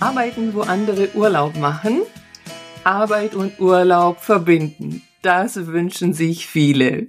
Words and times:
Arbeiten, 0.00 0.54
wo 0.54 0.62
andere 0.62 1.14
Urlaub 1.14 1.56
machen. 1.56 2.02
Arbeit 2.82 3.34
und 3.34 3.60
Urlaub 3.60 4.18
verbinden. 4.18 5.02
Das 5.22 5.66
wünschen 5.68 6.12
sich 6.12 6.46
viele. 6.46 7.08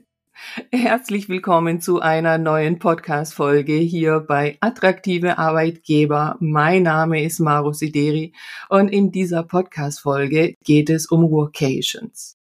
Herzlich 0.71 1.28
willkommen 1.28 1.82
zu 1.82 2.00
einer 2.00 2.38
neuen 2.38 2.78
Podcast-Folge 2.78 3.73
hier 3.73 4.20
bei 4.20 4.58
Attraktive 4.59 5.38
Arbeitgeber. 5.38 6.38
Mein 6.40 6.84
Name 6.84 7.23
ist 7.23 7.40
Maro 7.40 7.73
Sideri 7.73 8.34
und 8.70 8.90
in 8.90 9.12
dieser 9.12 9.44
Podcast-Folge 9.44 10.55
geht 10.63 10.90
es 10.90 11.08
um 11.08 11.30
Workations. 11.31 12.38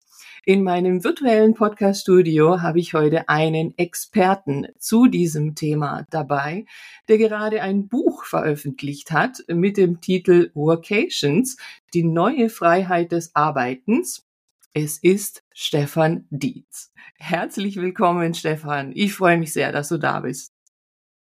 In 0.45 0.61
meinem 0.63 1.05
virtuellen 1.05 1.53
Podcast-Studio 1.53 2.61
habe 2.61 2.77
ich 2.77 2.93
heute 2.93 3.29
einen 3.29 3.77
Experten 3.77 4.67
zu 4.77 5.07
diesem 5.07 5.55
Thema 5.55 6.05
dabei, 6.09 6.65
der 7.07 7.17
gerade 7.17 7.61
ein 7.61 7.87
Buch 7.87 8.25
veröffentlicht 8.25 9.13
hat 9.13 9.37
mit 9.47 9.77
dem 9.77 10.01
Titel 10.01 10.51
Workations, 10.53 11.55
die 11.93 12.03
neue 12.03 12.49
Freiheit 12.49 13.13
des 13.13 13.33
Arbeitens. 13.33 14.25
Es 14.73 14.97
ist 14.97 15.45
Stefan 15.53 16.27
Dietz. 16.29 16.91
Herzlich 17.15 17.77
willkommen, 17.77 18.33
Stefan. 18.33 18.91
Ich 18.93 19.13
freue 19.13 19.37
mich 19.37 19.53
sehr, 19.53 19.71
dass 19.71 19.87
du 19.87 19.97
da 19.97 20.19
bist. 20.19 20.51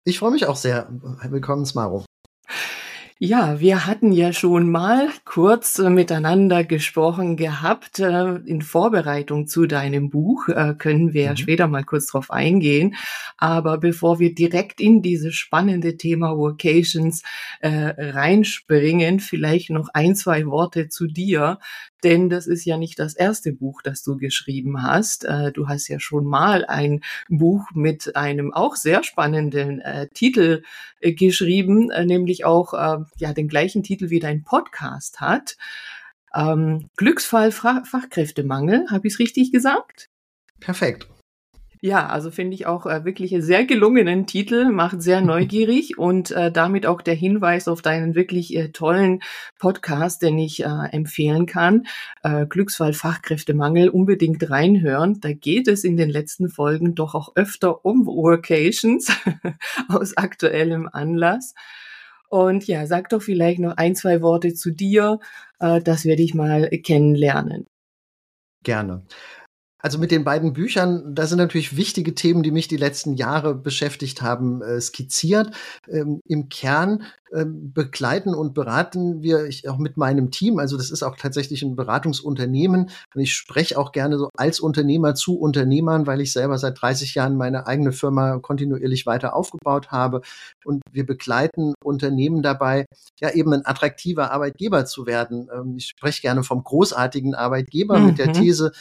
Ich 0.03 0.19
freue 0.19 0.31
mich 0.31 0.47
auch 0.47 0.57
sehr. 0.57 0.89
Willkommen, 1.29 1.65
Smaro. 1.65 2.03
Ja, 3.19 3.59
wir 3.59 3.87
hatten 3.87 4.11
ja 4.11 4.31
schon 4.31 4.69
mal 4.69 5.09
kurz 5.25 5.79
äh, 5.79 5.89
miteinander 5.89 6.63
gesprochen 6.63 7.35
gehabt. 7.35 7.97
Äh, 7.97 8.35
in 8.45 8.61
Vorbereitung 8.61 9.47
zu 9.47 9.65
deinem 9.65 10.11
Buch 10.11 10.47
äh, 10.49 10.75
können 10.77 11.13
wir 11.13 11.31
mhm. 11.31 11.37
später 11.37 11.67
mal 11.67 11.83
kurz 11.83 12.05
drauf 12.05 12.29
eingehen. 12.29 12.93
Aber 13.37 13.79
bevor 13.79 14.19
wir 14.19 14.35
direkt 14.35 14.79
in 14.79 15.01
dieses 15.01 15.33
spannende 15.33 15.97
Thema 15.97 16.37
Vocations 16.37 17.23
reinspringen, 17.61 19.19
vielleicht 19.19 19.69
noch 19.69 19.89
ein, 19.93 20.15
zwei 20.15 20.45
Worte 20.45 20.89
zu 20.89 21.07
dir 21.07 21.57
denn 22.03 22.29
das 22.29 22.47
ist 22.47 22.65
ja 22.65 22.77
nicht 22.77 22.99
das 22.99 23.15
erste 23.15 23.53
Buch, 23.53 23.81
das 23.81 24.03
du 24.03 24.17
geschrieben 24.17 24.83
hast. 24.83 25.25
Äh, 25.25 25.51
du 25.51 25.67
hast 25.67 25.87
ja 25.87 25.99
schon 25.99 26.25
mal 26.25 26.65
ein 26.65 27.01
Buch 27.27 27.71
mit 27.73 28.15
einem 28.15 28.53
auch 28.53 28.75
sehr 28.75 29.03
spannenden 29.03 29.81
äh, 29.81 30.07
Titel 30.13 30.63
äh, 30.99 31.13
geschrieben, 31.13 31.89
äh, 31.91 32.05
nämlich 32.05 32.45
auch 32.45 32.73
äh, 32.73 33.03
ja 33.17 33.33
den 33.33 33.47
gleichen 33.47 33.83
Titel 33.83 34.09
wie 34.09 34.19
dein 34.19 34.43
Podcast 34.43 35.19
hat. 35.19 35.57
Ähm, 36.33 36.89
Glücksfall 36.97 37.51
Fachkräftemangel, 37.51 38.87
habe 38.89 39.07
ich 39.07 39.13
es 39.13 39.19
richtig 39.19 39.51
gesagt? 39.51 40.09
Perfekt. 40.59 41.07
Ja, 41.81 42.07
also 42.07 42.31
finde 42.31 42.55
ich 42.55 42.65
auch 42.65 42.87
äh, 42.87 43.05
wirklich 43.05 43.33
einen 43.33 43.43
sehr 43.43 43.63
gelungenen 43.65 44.25
Titel, 44.25 44.71
macht 44.71 45.01
sehr 45.01 45.21
neugierig 45.21 45.97
und 45.97 46.31
äh, 46.31 46.51
damit 46.51 46.85
auch 46.85 47.01
der 47.01 47.13
Hinweis 47.13 47.67
auf 47.67 47.81
deinen 47.81 48.15
wirklich 48.15 48.55
äh, 48.55 48.69
tollen 48.69 49.21
Podcast, 49.59 50.23
den 50.23 50.39
ich 50.39 50.63
äh, 50.63 50.87
empfehlen 50.91 51.45
kann. 51.45 51.85
Äh, 52.23 52.47
Glücksfall 52.47 52.93
Fachkräftemangel 52.93 53.89
unbedingt 53.89 54.49
reinhören. 54.49 55.19
Da 55.21 55.33
geht 55.33 55.67
es 55.67 55.83
in 55.83 55.97
den 55.97 56.09
letzten 56.09 56.49
Folgen 56.49 56.95
doch 56.95 57.13
auch 57.13 57.35
öfter 57.35 57.85
um 57.85 58.07
Workations 58.07 59.11
aus 59.87 60.17
aktuellem 60.17 60.89
Anlass. 60.91 61.53
Und 62.29 62.67
ja, 62.67 62.85
sag 62.85 63.09
doch 63.09 63.21
vielleicht 63.21 63.59
noch 63.59 63.77
ein, 63.77 63.95
zwei 63.95 64.21
Worte 64.21 64.53
zu 64.53 64.71
dir, 64.71 65.19
äh, 65.59 65.81
dass 65.81 66.05
wir 66.05 66.15
dich 66.15 66.33
mal 66.33 66.69
kennenlernen. 66.69 67.67
Gerne. 68.63 69.03
Also 69.79 69.99
mit 69.99 70.11
den 70.11 70.23
beiden 70.23 70.53
Büchern, 70.53 71.13
da 71.13 71.27
sind 71.27 71.37
natürlich 71.37 71.77
wichtige 71.77 72.15
Themen, 72.15 72.41
die 72.41 72.51
mich 72.51 72.67
die 72.67 72.77
letzten 72.77 73.15
Jahre 73.15 73.53
beschäftigt 73.53 74.21
haben, 74.21 74.61
äh, 74.61 74.81
skizziert. 74.81 75.51
Ähm, 75.87 76.19
Im 76.25 76.49
Kern 76.49 77.03
ähm, 77.33 77.73
begleiten 77.73 78.33
und 78.33 78.53
beraten 78.53 79.21
wir 79.21 79.45
ich 79.45 79.67
auch 79.67 79.77
mit 79.77 79.97
meinem 79.97 80.31
Team. 80.31 80.59
Also 80.59 80.77
das 80.77 80.91
ist 80.91 81.03
auch 81.03 81.17
tatsächlich 81.17 81.61
ein 81.61 81.75
Beratungsunternehmen. 81.75 82.89
Und 83.13 83.21
ich 83.21 83.33
spreche 83.33 83.77
auch 83.77 83.91
gerne 83.91 84.17
so 84.17 84.29
als 84.37 84.59
Unternehmer 84.59 85.13
zu 85.13 85.37
Unternehmern, 85.37 86.07
weil 86.07 86.21
ich 86.21 86.31
selber 86.31 86.57
seit 86.57 86.81
30 86.81 87.15
Jahren 87.15 87.35
meine 87.35 87.67
eigene 87.67 87.91
Firma 87.91 88.39
kontinuierlich 88.39 89.05
weiter 89.05 89.35
aufgebaut 89.35 89.91
habe. 89.91 90.21
Und 90.63 90.81
wir 90.91 91.05
begleiten 91.05 91.73
Unternehmen 91.83 92.41
dabei, 92.41 92.85
ja 93.19 93.31
eben 93.31 93.53
ein 93.53 93.65
attraktiver 93.65 94.31
Arbeitgeber 94.31 94.85
zu 94.85 95.05
werden. 95.05 95.49
Ähm, 95.53 95.75
ich 95.77 95.87
spreche 95.87 96.21
gerne 96.21 96.43
vom 96.43 96.63
großartigen 96.63 97.35
Arbeitgeber 97.35 97.99
mhm. 97.99 98.05
mit 98.05 98.19
der 98.19 98.29
mhm. 98.29 98.33
These, 98.33 98.71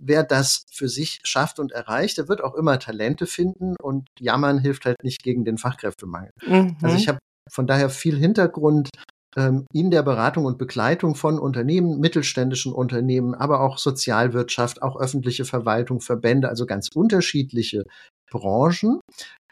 wer 0.00 0.24
das 0.24 0.64
für 0.72 0.88
sich 0.88 1.20
schafft 1.22 1.58
und 1.58 1.72
erreicht, 1.72 2.18
der 2.18 2.28
wird 2.28 2.42
auch 2.42 2.54
immer 2.54 2.78
Talente 2.78 3.26
finden 3.26 3.74
und 3.80 4.08
jammern 4.18 4.58
hilft 4.58 4.86
halt 4.86 5.02
nicht 5.04 5.22
gegen 5.22 5.44
den 5.44 5.58
Fachkräftemangel. 5.58 6.30
Mhm. 6.46 6.76
Also 6.82 6.96
ich 6.96 7.08
habe 7.08 7.18
von 7.50 7.66
daher 7.66 7.90
viel 7.90 8.16
Hintergrund 8.16 8.88
ähm, 9.36 9.66
in 9.72 9.90
der 9.90 10.02
Beratung 10.02 10.44
und 10.44 10.58
Begleitung 10.58 11.14
von 11.14 11.38
Unternehmen, 11.38 12.00
mittelständischen 12.00 12.72
Unternehmen, 12.72 13.34
aber 13.34 13.60
auch 13.60 13.78
Sozialwirtschaft, 13.78 14.82
auch 14.82 14.98
öffentliche 14.98 15.44
Verwaltung, 15.44 16.00
Verbände, 16.00 16.48
also 16.48 16.66
ganz 16.66 16.88
unterschiedliche 16.94 17.84
Branchen. 18.30 19.00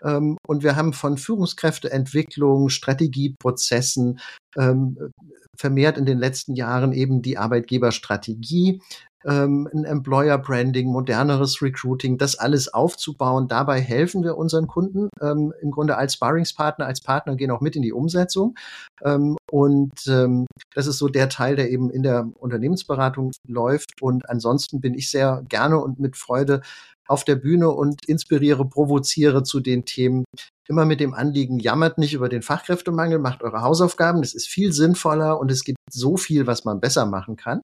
Ähm, 0.02 0.36
und 0.46 0.62
wir 0.62 0.76
haben 0.76 0.92
von 0.92 1.16
Führungskräfteentwicklung, 1.16 2.70
Strategieprozessen 2.70 4.20
ähm, 4.56 5.12
vermehrt 5.56 5.98
in 5.98 6.06
den 6.06 6.18
letzten 6.18 6.54
Jahren 6.54 6.92
eben 6.92 7.20
die 7.22 7.36
Arbeitgeberstrategie 7.36 8.80
ähm, 9.24 9.68
ein 9.72 9.84
Employer 9.84 10.38
Branding, 10.38 10.88
moderneres 10.88 11.60
Recruiting, 11.62 12.18
das 12.18 12.38
alles 12.38 12.72
aufzubauen. 12.72 13.48
Dabei 13.48 13.80
helfen 13.80 14.22
wir 14.22 14.36
unseren 14.36 14.66
Kunden 14.66 15.08
ähm, 15.20 15.52
im 15.60 15.70
Grunde 15.70 15.96
als 15.96 16.14
Sparringspartner, 16.14 16.86
als 16.86 17.00
Partner 17.00 17.36
gehen 17.36 17.50
auch 17.50 17.60
mit 17.60 17.76
in 17.76 17.82
die 17.82 17.92
Umsetzung. 17.92 18.56
Ähm, 19.04 19.36
und 19.50 20.06
ähm, 20.08 20.46
das 20.74 20.86
ist 20.86 20.98
so 20.98 21.08
der 21.08 21.28
Teil, 21.28 21.56
der 21.56 21.70
eben 21.70 21.90
in 21.90 22.02
der 22.02 22.28
Unternehmensberatung 22.38 23.32
läuft. 23.46 24.00
Und 24.00 24.28
ansonsten 24.28 24.80
bin 24.80 24.94
ich 24.94 25.10
sehr 25.10 25.42
gerne 25.48 25.78
und 25.78 25.98
mit 25.98 26.16
Freude 26.16 26.62
auf 27.08 27.24
der 27.24 27.36
Bühne 27.36 27.70
und 27.70 28.06
inspiriere, 28.06 28.68
provoziere 28.68 29.42
zu 29.42 29.60
den 29.60 29.86
Themen, 29.86 30.24
immer 30.68 30.84
mit 30.84 31.00
dem 31.00 31.14
Anliegen, 31.14 31.58
jammert 31.58 31.96
nicht 31.96 32.12
über 32.12 32.28
den 32.28 32.42
Fachkräftemangel, 32.42 33.18
macht 33.18 33.42
eure 33.42 33.62
Hausaufgaben, 33.62 34.20
das 34.20 34.34
ist 34.34 34.46
viel 34.46 34.72
sinnvoller 34.72 35.40
und 35.40 35.50
es 35.50 35.64
gibt 35.64 35.78
so 35.90 36.18
viel, 36.18 36.46
was 36.46 36.66
man 36.66 36.80
besser 36.80 37.06
machen 37.06 37.36
kann. 37.36 37.62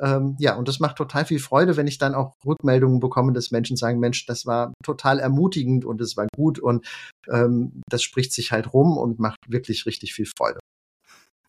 Ähm, 0.00 0.36
ja, 0.38 0.56
und 0.56 0.68
das 0.68 0.80
macht 0.80 0.96
total 0.96 1.24
viel 1.24 1.38
Freude, 1.38 1.76
wenn 1.76 1.86
ich 1.86 1.98
dann 1.98 2.14
auch 2.14 2.34
Rückmeldungen 2.44 3.00
bekomme, 3.00 3.32
dass 3.32 3.50
Menschen 3.50 3.76
sagen, 3.76 3.98
Mensch, 3.98 4.26
das 4.26 4.46
war 4.46 4.72
total 4.84 5.18
ermutigend 5.18 5.84
und 5.84 6.00
es 6.00 6.16
war 6.16 6.26
gut 6.36 6.58
und 6.58 6.86
ähm, 7.30 7.80
das 7.88 8.02
spricht 8.02 8.32
sich 8.32 8.52
halt 8.52 8.72
rum 8.72 8.96
und 8.96 9.18
macht 9.18 9.38
wirklich 9.48 9.86
richtig 9.86 10.14
viel 10.14 10.26
Freude. 10.26 10.60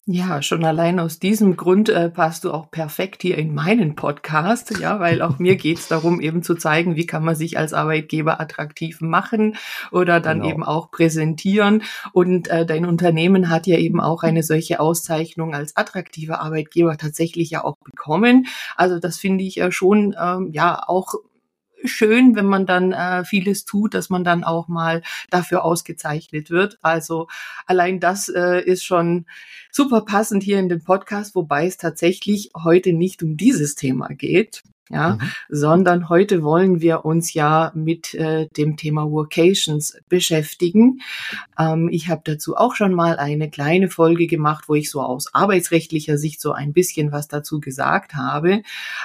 Ja, 0.09 0.41
schon 0.41 0.63
allein 0.63 1.01
aus 1.01 1.19
diesem 1.19 1.57
Grund 1.57 1.89
äh, 1.89 2.09
passt 2.09 2.45
du 2.45 2.53
auch 2.53 2.71
perfekt 2.71 3.23
hier 3.23 3.37
in 3.37 3.53
meinen 3.53 3.97
Podcast, 3.97 4.79
ja, 4.79 5.01
weil 5.01 5.21
auch 5.21 5.37
mir 5.37 5.57
geht's 5.57 5.87
darum, 5.89 6.21
eben 6.21 6.43
zu 6.43 6.55
zeigen, 6.55 6.95
wie 6.95 7.05
kann 7.05 7.25
man 7.25 7.35
sich 7.35 7.57
als 7.57 7.73
Arbeitgeber 7.73 8.39
attraktiv 8.39 9.01
machen 9.01 9.57
oder 9.91 10.21
dann 10.21 10.39
genau. 10.39 10.53
eben 10.53 10.63
auch 10.63 10.91
präsentieren. 10.91 11.83
Und 12.13 12.47
äh, 12.47 12.65
dein 12.65 12.85
Unternehmen 12.85 13.49
hat 13.49 13.67
ja 13.67 13.77
eben 13.77 13.99
auch 13.99 14.23
eine 14.23 14.43
solche 14.43 14.79
Auszeichnung 14.79 15.53
als 15.53 15.75
attraktiver 15.75 16.39
Arbeitgeber 16.39 16.95
tatsächlich 16.95 17.49
ja 17.49 17.65
auch 17.65 17.75
bekommen. 17.83 18.47
Also 18.77 18.99
das 18.99 19.17
finde 19.17 19.43
ich 19.43 19.55
ja 19.55 19.73
schon 19.73 20.15
ähm, 20.17 20.51
ja 20.53 20.83
auch 20.87 21.15
schön, 21.83 22.35
wenn 22.35 22.45
man 22.45 22.65
dann 22.65 22.91
äh, 22.91 23.23
vieles 23.23 23.65
tut, 23.65 23.93
dass 23.93 24.09
man 24.09 24.23
dann 24.23 24.43
auch 24.43 24.67
mal 24.67 25.01
dafür 25.29 25.63
ausgezeichnet 25.63 26.49
wird. 26.49 26.77
Also 26.81 27.27
allein 27.65 27.99
das 27.99 28.29
äh, 28.29 28.61
ist 28.61 28.83
schon 28.83 29.25
super 29.71 30.01
passend 30.01 30.43
hier 30.43 30.59
in 30.59 30.69
den 30.69 30.83
Podcast, 30.83 31.35
wobei 31.35 31.65
es 31.67 31.77
tatsächlich 31.77 32.51
heute 32.55 32.93
nicht 32.93 33.23
um 33.23 33.37
dieses 33.37 33.75
Thema 33.75 34.07
geht 34.09 34.63
ja, 34.89 35.15
mhm. 35.15 35.31
sondern 35.49 36.09
heute 36.09 36.43
wollen 36.43 36.81
wir 36.81 37.05
uns 37.05 37.33
ja 37.33 37.71
mit 37.75 38.13
äh, 38.13 38.47
dem 38.55 38.77
Thema 38.77 39.09
Workations 39.09 39.97
beschäftigen. 40.09 41.01
Ähm, 41.57 41.89
ich 41.91 42.09
habe 42.09 42.21
dazu 42.23 42.55
auch 42.55 42.75
schon 42.75 42.93
mal 42.93 43.17
eine 43.17 43.49
kleine 43.49 43.89
Folge 43.89 44.27
gemacht, 44.27 44.65
wo 44.67 44.75
ich 44.75 44.89
so 44.89 45.01
aus 45.01 45.33
arbeitsrechtlicher 45.33 46.17
Sicht 46.17 46.41
so 46.41 46.51
ein 46.51 46.73
bisschen 46.73 47.11
was 47.11 47.27
dazu 47.27 47.59
gesagt 47.59 48.15
habe. 48.15 48.61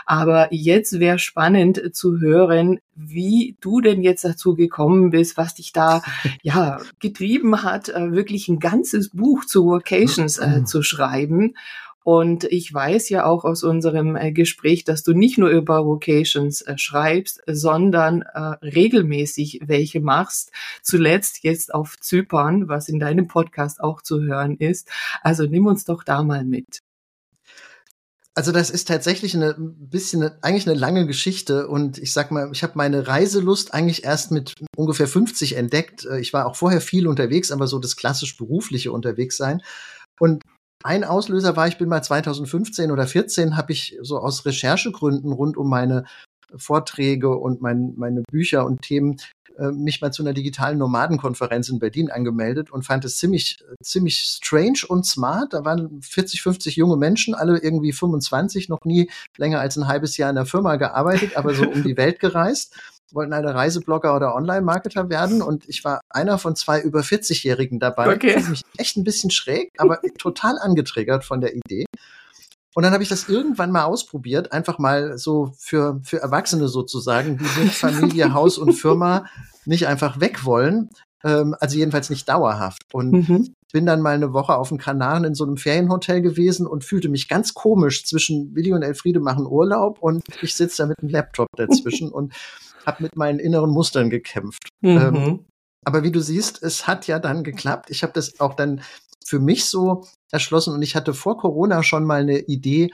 Aber 0.06 0.48
jetzt 0.52 1.00
wäre 1.00 1.18
spannend 1.18 1.94
zu 1.94 2.20
hören, 2.20 2.80
wie 2.94 3.56
du 3.60 3.80
denn 3.80 4.02
jetzt 4.02 4.24
dazu 4.24 4.54
gekommen 4.54 5.10
bist, 5.10 5.36
was 5.36 5.54
dich 5.54 5.72
da 5.72 6.02
ja 6.42 6.78
getrieben 7.00 7.62
hat, 7.62 7.88
äh, 7.88 8.12
wirklich 8.12 8.48
ein 8.48 8.58
ganzes 8.58 9.10
Buch 9.10 9.44
zu 9.44 9.64
Workations 9.64 10.38
äh, 10.38 10.60
mhm. 10.60 10.66
zu 10.66 10.82
schreiben. 10.82 11.54
Und 12.04 12.44
ich 12.44 12.72
weiß 12.72 13.08
ja 13.10 13.24
auch 13.24 13.44
aus 13.44 13.62
unserem 13.62 14.16
äh, 14.16 14.32
Gespräch, 14.32 14.84
dass 14.84 15.02
du 15.02 15.12
nicht 15.12 15.38
nur 15.38 15.50
über 15.50 15.86
Vocations 15.86 16.62
äh, 16.62 16.76
schreibst, 16.76 17.42
sondern 17.46 18.22
äh, 18.22 18.38
regelmäßig 18.64 19.60
welche 19.64 20.00
machst. 20.00 20.50
Zuletzt 20.82 21.44
jetzt 21.44 21.72
auf 21.72 21.98
Zypern, 22.00 22.68
was 22.68 22.88
in 22.88 22.98
deinem 22.98 23.28
Podcast 23.28 23.80
auch 23.80 24.02
zu 24.02 24.22
hören 24.22 24.56
ist. 24.56 24.88
Also 25.22 25.44
nimm 25.44 25.66
uns 25.66 25.84
doch 25.84 26.02
da 26.02 26.22
mal 26.22 26.44
mit. 26.44 26.80
Also 28.34 28.50
das 28.50 28.70
ist 28.70 28.88
tatsächlich 28.88 29.34
eine 29.34 29.54
bisschen 29.58 30.30
eigentlich 30.40 30.66
eine 30.66 30.78
lange 30.78 31.06
Geschichte 31.06 31.68
und 31.68 31.98
ich 31.98 32.14
sag 32.14 32.30
mal, 32.30 32.48
ich 32.50 32.62
habe 32.62 32.72
meine 32.76 33.06
Reiselust 33.06 33.74
eigentlich 33.74 34.04
erst 34.04 34.30
mit 34.30 34.54
ungefähr 34.74 35.06
50 35.06 35.54
entdeckt. 35.54 36.08
Ich 36.18 36.32
war 36.32 36.46
auch 36.46 36.56
vorher 36.56 36.80
viel 36.80 37.06
unterwegs, 37.06 37.52
aber 37.52 37.66
so 37.66 37.78
das 37.78 37.94
klassisch 37.94 38.38
berufliche 38.38 38.90
unterwegs 38.90 39.36
sein. 39.36 39.60
Und 40.18 40.42
ein 40.84 41.04
Auslöser 41.04 41.56
war, 41.56 41.68
ich 41.68 41.78
bin 41.78 41.88
mal 41.88 42.02
2015 42.02 42.90
oder 42.90 43.06
14, 43.06 43.56
habe 43.56 43.72
ich 43.72 43.98
so 44.02 44.18
aus 44.18 44.44
Recherchegründen 44.44 45.32
rund 45.32 45.56
um 45.56 45.68
meine 45.68 46.04
Vorträge 46.56 47.36
und 47.36 47.62
mein, 47.62 47.94
meine 47.96 48.22
Bücher 48.30 48.66
und 48.66 48.82
Themen 48.82 49.16
äh, 49.58 49.70
mich 49.70 50.00
mal 50.00 50.12
zu 50.12 50.22
einer 50.22 50.32
digitalen 50.32 50.78
Nomadenkonferenz 50.78 51.68
in 51.68 51.78
Berlin 51.78 52.10
angemeldet 52.10 52.70
und 52.70 52.84
fand 52.84 53.04
es 53.04 53.16
ziemlich, 53.16 53.58
ziemlich 53.82 54.18
strange 54.18 54.80
und 54.88 55.04
smart. 55.04 55.52
Da 55.52 55.64
waren 55.64 56.00
40, 56.02 56.42
50 56.42 56.76
junge 56.76 56.96
Menschen, 56.96 57.34
alle 57.34 57.58
irgendwie 57.58 57.92
25, 57.92 58.68
noch 58.68 58.80
nie 58.84 59.10
länger 59.36 59.60
als 59.60 59.76
ein 59.76 59.88
halbes 59.88 60.16
Jahr 60.16 60.30
in 60.30 60.36
der 60.36 60.46
Firma 60.46 60.76
gearbeitet, 60.76 61.36
aber 61.36 61.54
so 61.54 61.64
um 61.64 61.82
die 61.82 61.96
Welt 61.96 62.18
gereist 62.20 62.76
wollten 63.14 63.32
alle 63.32 63.54
Reiseblogger 63.54 64.14
oder 64.14 64.34
Online-Marketer 64.34 65.08
werden 65.08 65.42
und 65.42 65.68
ich 65.68 65.84
war 65.84 66.00
einer 66.10 66.38
von 66.38 66.56
zwei 66.56 66.80
über 66.80 67.00
40-Jährigen 67.00 67.78
dabei. 67.78 68.14
Okay. 68.14 68.34
Das 68.34 68.48
mich 68.48 68.62
echt 68.76 68.96
ein 68.96 69.04
bisschen 69.04 69.30
schräg, 69.30 69.70
aber 69.78 70.00
total 70.18 70.58
angetriggert 70.58 71.24
von 71.24 71.40
der 71.40 71.54
Idee. 71.54 71.84
Und 72.74 72.84
dann 72.84 72.92
habe 72.92 73.02
ich 73.02 73.08
das 73.08 73.28
irgendwann 73.28 73.70
mal 73.70 73.84
ausprobiert, 73.84 74.52
einfach 74.52 74.78
mal 74.78 75.18
so 75.18 75.52
für, 75.58 76.00
für 76.04 76.22
Erwachsene 76.22 76.68
sozusagen, 76.68 77.38
die 77.38 77.60
mit 77.60 77.72
Familie, 77.72 78.32
Haus 78.34 78.56
und 78.56 78.72
Firma 78.72 79.26
nicht 79.66 79.86
einfach 79.86 80.20
weg 80.20 80.44
wollen, 80.44 80.88
ähm, 81.22 81.54
also 81.60 81.76
jedenfalls 81.76 82.08
nicht 82.08 82.28
dauerhaft. 82.28 82.82
Und 82.92 83.12
mhm. 83.12 83.54
bin 83.72 83.84
dann 83.84 84.00
mal 84.00 84.14
eine 84.14 84.32
Woche 84.32 84.56
auf 84.56 84.70
den 84.70 84.78
Kanaren 84.78 85.24
in 85.24 85.34
so 85.34 85.44
einem 85.44 85.58
Ferienhotel 85.58 86.22
gewesen 86.22 86.66
und 86.66 86.82
fühlte 86.82 87.10
mich 87.10 87.28
ganz 87.28 87.52
komisch 87.52 88.06
zwischen 88.06 88.54
Willi 88.54 88.72
und 88.72 88.82
Elfriede 88.82 89.20
machen 89.20 89.46
Urlaub 89.46 89.98
und 90.00 90.24
ich 90.40 90.54
sitze 90.54 90.82
da 90.82 90.86
mit 90.86 90.98
einem 91.00 91.10
Laptop 91.10 91.48
dazwischen 91.56 92.08
und 92.12 92.32
habe 92.86 93.02
mit 93.02 93.16
meinen 93.16 93.38
inneren 93.38 93.70
Mustern 93.70 94.10
gekämpft. 94.10 94.68
Mhm. 94.80 94.98
Ähm, 94.98 95.44
aber 95.84 96.02
wie 96.02 96.12
du 96.12 96.20
siehst, 96.20 96.62
es 96.62 96.86
hat 96.86 97.06
ja 97.06 97.18
dann 97.18 97.44
geklappt. 97.44 97.90
Ich 97.90 98.02
habe 98.02 98.12
das 98.12 98.38
auch 98.40 98.54
dann 98.54 98.82
für 99.24 99.40
mich 99.40 99.66
so 99.66 100.04
erschlossen 100.30 100.74
und 100.74 100.82
ich 100.82 100.96
hatte 100.96 101.14
vor 101.14 101.38
Corona 101.38 101.82
schon 101.82 102.04
mal 102.04 102.20
eine 102.20 102.38
Idee, 102.40 102.90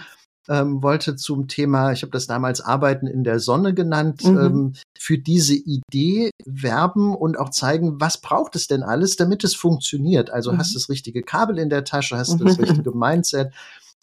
ähm, 0.49 0.83
wollte 0.83 1.17
zum 1.17 1.47
Thema, 1.47 1.93
ich 1.93 2.03
habe 2.03 2.11
das 2.11 2.27
damals 2.27 2.61
Arbeiten 2.61 3.07
in 3.07 3.23
der 3.23 3.39
Sonne 3.39 3.75
genannt, 3.75 4.25
mhm. 4.25 4.39
ähm, 4.39 4.73
für 4.99 5.19
diese 5.19 5.55
Idee 5.55 6.31
werben 6.45 7.15
und 7.15 7.39
auch 7.39 7.51
zeigen, 7.51 8.01
was 8.01 8.19
braucht 8.19 8.57
es 8.57 8.67
denn 8.67 8.83
alles, 8.83 9.17
damit 9.17 9.45
es 9.45 9.55
funktioniert. 9.55 10.31
Also 10.31 10.53
mhm. 10.53 10.59
hast 10.59 10.71
du 10.71 10.79
das 10.79 10.89
richtige 10.89 11.23
Kabel 11.23 11.59
in 11.59 11.69
der 11.69 11.85
Tasche, 11.85 12.17
hast 12.17 12.41
du 12.41 12.45
das 12.45 12.59
richtige 12.59 12.93
Mindset, 12.93 13.53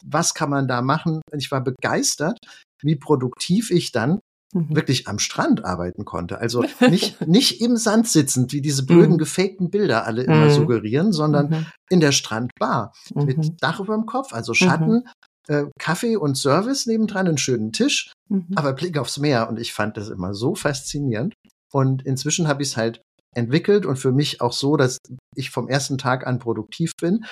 was 0.03 0.33
kann 0.33 0.49
man 0.49 0.67
da 0.67 0.81
machen? 0.81 1.21
Ich 1.35 1.51
war 1.51 1.61
begeistert, 1.61 2.38
wie 2.81 2.95
produktiv 2.95 3.71
ich 3.71 3.91
dann 3.91 4.19
mhm. 4.53 4.75
wirklich 4.75 5.07
am 5.07 5.19
Strand 5.19 5.65
arbeiten 5.65 6.06
konnte. 6.06 6.39
Also 6.39 6.63
nicht, 6.80 7.25
nicht 7.27 7.62
im 7.62 7.77
Sand 7.77 8.07
sitzend, 8.07 8.53
wie 8.53 8.62
diese 8.62 8.86
blöden 8.86 9.13
mhm. 9.13 9.19
gefakten 9.19 9.69
Bilder 9.69 10.06
alle 10.06 10.24
immer 10.24 10.45
mhm. 10.45 10.51
suggerieren, 10.51 11.12
sondern 11.12 11.50
mhm. 11.50 11.65
in 11.89 12.00
der 12.00 12.12
Strandbar 12.12 12.94
mit. 13.13 13.62
Dach 13.62 13.80
über 13.80 13.95
dem 13.95 14.06
Kopf, 14.06 14.33
also 14.33 14.53
Schatten, 14.53 15.07
äh, 15.47 15.65
Kaffee 15.80 16.18
und 16.18 16.38
Service 16.38 16.86
nebendran, 16.86 17.27
einen 17.27 17.38
schönen 17.38 17.71
Tisch, 17.71 18.12
aber 18.56 18.74
Blick 18.74 18.97
aufs 18.97 19.19
Meer. 19.19 19.50
Und 19.50 19.59
ich 19.59 19.74
fand 19.74 19.97
das 19.97 20.09
immer 20.09 20.33
so 20.33 20.56
faszinierend. 20.56 21.33
Und 21.71 22.03
inzwischen 22.06 22.48
habe 22.48 22.63
ich 22.63 22.69
es 22.69 22.77
halt 22.77 23.01
entwickelt 23.36 23.86
und 23.86 23.98
für 23.98 24.12
mich 24.12 24.41
auch 24.41 24.53
so, 24.53 24.77
dass 24.77 24.98
ich 25.36 25.50
vom 25.50 25.68
ersten 25.68 25.98
Tag 25.98 26.25
an 26.25 26.39
produktiv 26.39 26.94
bin. 27.00 27.25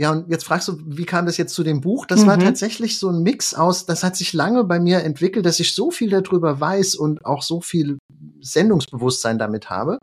Ja, 0.00 0.12
und 0.12 0.30
jetzt 0.30 0.44
fragst 0.44 0.68
du, 0.68 0.78
wie 0.86 1.04
kam 1.04 1.26
das 1.26 1.36
jetzt 1.38 1.54
zu 1.54 1.64
dem 1.64 1.80
Buch? 1.80 2.06
Das 2.06 2.22
mhm. 2.22 2.26
war 2.28 2.38
tatsächlich 2.38 2.98
so 2.98 3.08
ein 3.08 3.22
Mix 3.24 3.52
aus, 3.52 3.84
das 3.84 4.04
hat 4.04 4.16
sich 4.16 4.32
lange 4.32 4.62
bei 4.62 4.78
mir 4.78 5.02
entwickelt, 5.02 5.44
dass 5.44 5.58
ich 5.58 5.74
so 5.74 5.90
viel 5.90 6.10
darüber 6.10 6.60
weiß 6.60 6.94
und 6.94 7.24
auch 7.24 7.42
so 7.42 7.60
viel 7.60 7.98
Sendungsbewusstsein 8.40 9.38
damit 9.38 9.70
habe. 9.70 9.98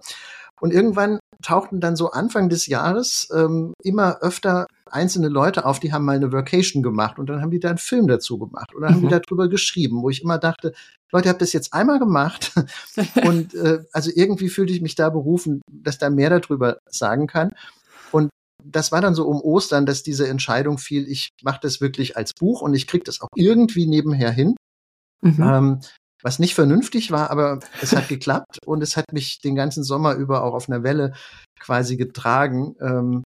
Und 0.60 0.74
irgendwann 0.74 1.20
tauchten 1.42 1.80
dann 1.80 1.96
so 1.96 2.12
Anfang 2.12 2.50
des 2.50 2.68
Jahres 2.68 3.30
ähm, 3.34 3.74
immer 3.84 4.20
öfter 4.22 4.68
einzelne 4.90 5.30
Leute 5.30 5.66
auf, 5.66 5.80
die 5.80 5.94
haben 5.94 6.06
mal 6.06 6.16
eine 6.16 6.32
Vacation 6.32 6.84
gemacht 6.84 7.20
und 7.20 7.28
dann 7.30 7.42
haben 7.42 7.52
die 7.52 7.60
da 7.60 7.70
einen 7.70 7.78
Film 7.78 8.08
dazu 8.08 8.38
gemacht 8.38 8.74
oder 8.76 8.90
mhm. 8.90 8.94
haben 8.94 9.02
die 9.02 9.14
mhm. 9.14 9.22
darüber 9.22 9.48
geschrieben, 9.48 10.02
wo 10.02 10.10
ich 10.10 10.24
immer 10.24 10.38
dachte, 10.38 10.74
Leute, 11.12 11.30
habt 11.30 11.42
das 11.42 11.54
jetzt 11.54 11.74
einmal 11.74 12.00
gemacht 12.00 12.52
und 13.26 13.54
äh, 13.54 13.84
also 13.94 14.12
irgendwie 14.14 14.50
fühlte 14.50 14.74
ich 14.74 14.82
mich 14.82 14.96
da 14.96 15.10
berufen, 15.10 15.62
dass 15.72 15.98
da 15.98 16.10
mehr 16.10 16.30
darüber 16.30 16.80
sagen 16.90 17.28
kann. 17.28 17.52
Und 18.12 18.30
das 18.64 18.92
war 18.92 19.02
dann 19.02 19.16
so 19.16 19.28
um 19.28 19.42
Ostern, 19.42 19.86
dass 19.86 20.04
diese 20.04 20.28
Entscheidung 20.28 20.78
fiel, 20.78 21.08
ich 21.08 21.30
mache 21.44 21.60
das 21.62 21.82
wirklich 21.82 22.18
als 22.18 22.34
Buch 22.34 22.62
und 22.62 22.74
ich 22.74 22.88
kriege 22.88 23.04
das 23.04 23.22
auch 23.22 23.30
irgendwie 23.36 23.86
nebenher 23.88 24.32
hin. 24.32 24.56
Mhm. 25.22 25.42
Ähm, 25.42 25.80
was 26.24 26.40
nicht 26.40 26.56
vernünftig 26.56 27.12
war, 27.12 27.30
aber 27.30 27.60
es 27.82 27.96
hat 27.96 28.08
geklappt 28.10 28.60
und 28.66 28.82
es 28.82 28.98
hat 28.98 29.14
mich 29.14 29.42
den 29.42 29.56
ganzen 29.56 29.84
Sommer 29.84 30.16
über 30.16 30.44
auch 30.44 30.54
auf 30.54 30.70
einer 30.70 30.84
Welle 30.84 31.14
quasi 31.60 31.98
getragen, 31.98 32.76
ähm, 32.82 33.24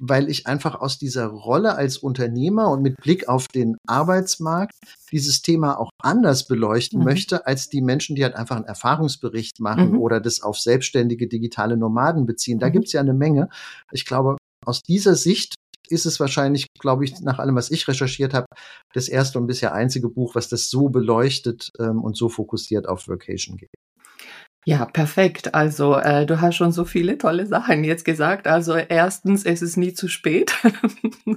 weil 0.00 0.28
ich 0.28 0.46
einfach 0.46 0.76
aus 0.76 0.98
dieser 0.98 1.26
Rolle 1.26 1.74
als 1.74 1.96
Unternehmer 1.96 2.70
und 2.70 2.82
mit 2.82 2.98
Blick 2.98 3.28
auf 3.28 3.48
den 3.48 3.76
Arbeitsmarkt 3.88 4.74
dieses 5.10 5.42
Thema 5.42 5.78
auch 5.80 5.90
anders 6.00 6.46
beleuchten 6.46 7.00
mhm. 7.00 7.06
möchte, 7.06 7.46
als 7.46 7.68
die 7.68 7.80
Menschen, 7.80 8.14
die 8.14 8.22
halt 8.22 8.36
einfach 8.36 8.56
einen 8.56 8.66
Erfahrungsbericht 8.66 9.58
machen 9.58 9.92
mhm. 9.92 9.98
oder 9.98 10.20
das 10.20 10.42
auf 10.42 10.58
selbstständige 10.58 11.28
digitale 11.28 11.76
Nomaden 11.76 12.26
beziehen. 12.26 12.58
Da 12.58 12.68
mhm. 12.68 12.72
gibt's 12.72 12.92
ja 12.92 13.00
eine 13.00 13.14
Menge. 13.14 13.48
Ich 13.90 14.04
glaube, 14.04 14.36
aus 14.66 14.82
dieser 14.82 15.14
Sicht 15.14 15.54
ist 15.88 16.06
es 16.06 16.20
wahrscheinlich, 16.20 16.66
glaube 16.78 17.04
ich, 17.04 17.20
nach 17.20 17.38
allem, 17.38 17.54
was 17.54 17.70
ich 17.70 17.86
recherchiert 17.86 18.34
habe, 18.34 18.46
das 18.92 19.08
erste 19.08 19.38
und 19.38 19.46
bisher 19.46 19.72
einzige 19.72 20.08
Buch, 20.08 20.34
was 20.34 20.48
das 20.48 20.68
so 20.68 20.88
beleuchtet 20.88 21.70
ähm, 21.78 22.02
und 22.02 22.16
so 22.16 22.28
fokussiert 22.28 22.88
auf 22.88 23.08
Vocation 23.08 23.56
geht. 23.56 23.70
Ja, 24.68 24.84
perfekt. 24.84 25.54
Also 25.54 25.94
äh, 25.94 26.26
du 26.26 26.40
hast 26.40 26.56
schon 26.56 26.72
so 26.72 26.84
viele 26.84 27.18
tolle 27.18 27.46
Sachen 27.46 27.84
jetzt 27.84 28.04
gesagt. 28.04 28.48
Also 28.48 28.74
erstens, 28.74 29.44
es 29.44 29.62
ist 29.62 29.76
nie 29.76 29.94
zu 29.94 30.08
spät. 30.08 30.56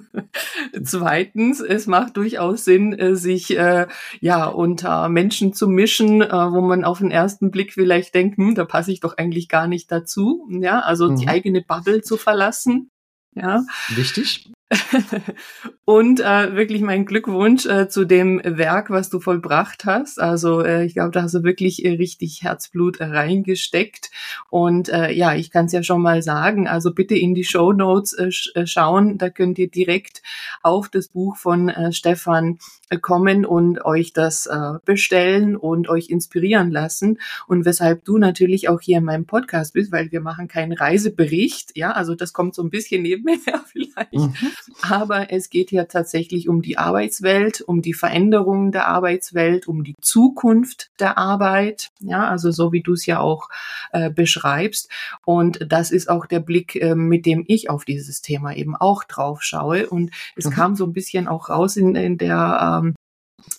Zweitens, 0.84 1.62
es 1.62 1.86
macht 1.86 2.18
durchaus 2.18 2.66
Sinn, 2.66 2.92
äh, 2.94 3.16
sich 3.16 3.56
äh, 3.56 3.86
ja 4.20 4.48
unter 4.48 5.10
Menschen 5.10 5.54
zu 5.54 5.68
mischen, 5.68 6.24
äh, 6.24 6.32
wo 6.32 6.62
man 6.62 6.84
auf 6.84 6.98
den 7.00 7.12
ersten 7.12 7.52
Blick 7.52 7.74
vielleicht 7.74 8.16
denkt, 8.16 8.40
hm, 8.40 8.56
da 8.56 8.66
passe 8.66 8.92
ich 8.92 9.00
doch 9.00 9.16
eigentlich 9.16 9.48
gar 9.48 9.68
nicht 9.68 9.92
dazu. 9.92 10.50
Ja, 10.50 10.80
also 10.80 11.12
mhm. 11.12 11.18
die 11.18 11.28
eigene 11.28 11.62
Bubble 11.62 12.02
zu 12.02 12.18
verlassen 12.18 12.90
ja. 13.36 13.64
Wichtig. 13.90 14.52
und 15.86 16.20
äh, 16.20 16.56
wirklich 16.56 16.82
mein 16.82 17.06
Glückwunsch 17.06 17.66
äh, 17.66 17.90
zu 17.90 18.06
dem 18.06 18.40
Werk, 18.44 18.92
was 18.92 19.10
du 19.10 19.20
vollbracht 19.20 19.86
hast. 19.86 20.20
Also 20.20 20.62
äh, 20.62 20.86
ich 20.86 20.94
glaube, 20.94 21.12
da 21.12 21.24
hast 21.24 21.34
du 21.34 21.44
wirklich 21.44 21.84
äh, 21.86 21.94
richtig 21.94 22.44
Herzblut 22.44 23.02
reingesteckt. 23.02 24.12
Und 24.50 24.90
äh, 24.90 25.12
ja, 25.12 25.34
ich 25.34 25.50
kann 25.50 25.66
es 25.66 25.72
ja 25.72 25.82
schon 25.82 26.02
mal 26.02 26.22
sagen. 26.22 26.68
Also 26.68 26.94
bitte 26.94 27.16
in 27.16 27.34
die 27.34 27.44
Show 27.44 27.74
Notes 27.74 28.14
äh, 28.14 28.32
sch 28.32 28.52
äh, 28.56 28.68
schauen. 28.68 29.18
Da 29.18 29.30
könnt 29.30 29.58
ihr 29.58 29.70
direkt 29.70 30.22
auf 30.62 30.90
das 30.90 31.08
Buch 31.08 31.36
von 31.36 31.70
äh, 31.70 31.92
Stefan 31.92 32.60
äh, 32.90 32.98
kommen 33.00 33.46
und 33.46 33.84
euch 33.86 34.14
das 34.14 34.46
äh, 34.46 34.74
bestellen 34.86 35.56
und 35.56 35.90
euch 35.90 36.10
inspirieren 36.10 36.70
lassen. 36.70 37.20
Und 37.48 37.66
weshalb 37.66 38.06
du 38.06 38.20
natürlich 38.20 38.70
auch 38.70 38.82
hier 38.82 39.00
in 39.00 39.06
meinem 39.06 39.26
Podcast 39.26 39.74
bist, 39.74 39.92
weil 39.92 40.12
wir 40.12 40.22
machen 40.22 40.48
keinen 40.48 40.74
Reisebericht. 40.74 41.76
Ja, 41.76 41.92
also 41.92 42.14
das 42.14 42.34
kommt 42.34 42.54
so 42.54 42.62
ein 42.62 42.70
bisschen 42.70 43.02
nebenher 43.02 43.64
vielleicht. 43.72 44.14
Mhm. 44.14 44.34
Aber 44.82 45.32
es 45.32 45.50
geht 45.50 45.72
ja 45.72 45.86
tatsächlich 45.86 46.50
um 46.50 46.62
die 46.62 46.78
Arbeitswelt, 46.78 47.62
um 47.62 47.82
die 47.82 47.94
Veränderungen 47.94 48.72
der 48.72 48.88
Arbeitswelt, 48.88 49.68
um 49.68 49.84
die 49.84 49.96
Zukunft 50.02 50.92
der 51.00 51.18
Arbeit. 51.18 51.90
Ja, 52.00 52.28
also 52.28 52.52
so 52.52 52.72
wie 52.72 52.82
du 52.82 52.94
es 52.94 53.06
ja 53.06 53.20
auch 53.20 53.50
äh, 53.92 54.10
beschreibst. 54.10 54.90
Und 55.26 55.66
das 55.72 55.92
ist 55.92 56.10
auch 56.10 56.26
der 56.26 56.40
Blick, 56.40 56.76
äh, 56.76 56.96
mit 56.96 57.26
dem 57.26 57.44
ich 57.48 57.70
auf 57.70 57.86
dieses 57.86 58.22
Thema 58.22 58.56
eben 58.56 58.76
auch 58.76 59.04
drauf 59.04 59.42
schaue. 59.42 59.90
Und 59.90 60.12
es 60.36 60.46
mhm. 60.46 60.52
kam 60.52 60.76
so 60.76 60.86
ein 60.86 60.94
bisschen 60.94 61.28
auch 61.28 61.50
raus 61.50 61.78
in, 61.78 61.96
in 61.96 62.18
der 62.18 62.82
ähm, 62.84 62.96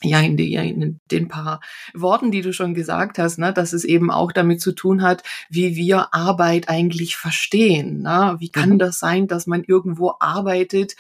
ja, 0.03 0.21
in, 0.21 0.37
die, 0.37 0.55
in 0.55 1.01
den 1.11 1.29
paar 1.29 1.61
Worten, 1.95 2.31
die 2.31 2.41
du 2.41 2.53
schon 2.53 2.75
gesagt 2.75 3.19
hast, 3.19 3.39
ne, 3.39 3.53
dass 3.53 3.73
es 3.73 3.85
eben 3.85 4.11
auch 4.11 4.33
damit 4.33 4.61
zu 4.61 4.73
tun 4.73 5.03
hat, 5.03 5.23
wie 5.49 5.77
wir 5.77 6.15
Arbeit 6.15 6.69
eigentlich 6.69 7.17
verstehen. 7.17 8.03
Ne? 8.03 8.37
Wie 8.39 8.51
kann 8.51 8.71
mhm. 8.71 8.79
das 8.79 8.99
sein, 8.99 9.27
dass 9.27 9.47
man 9.47 9.65
irgendwo 9.65 10.15
arbeitet, 10.21 10.97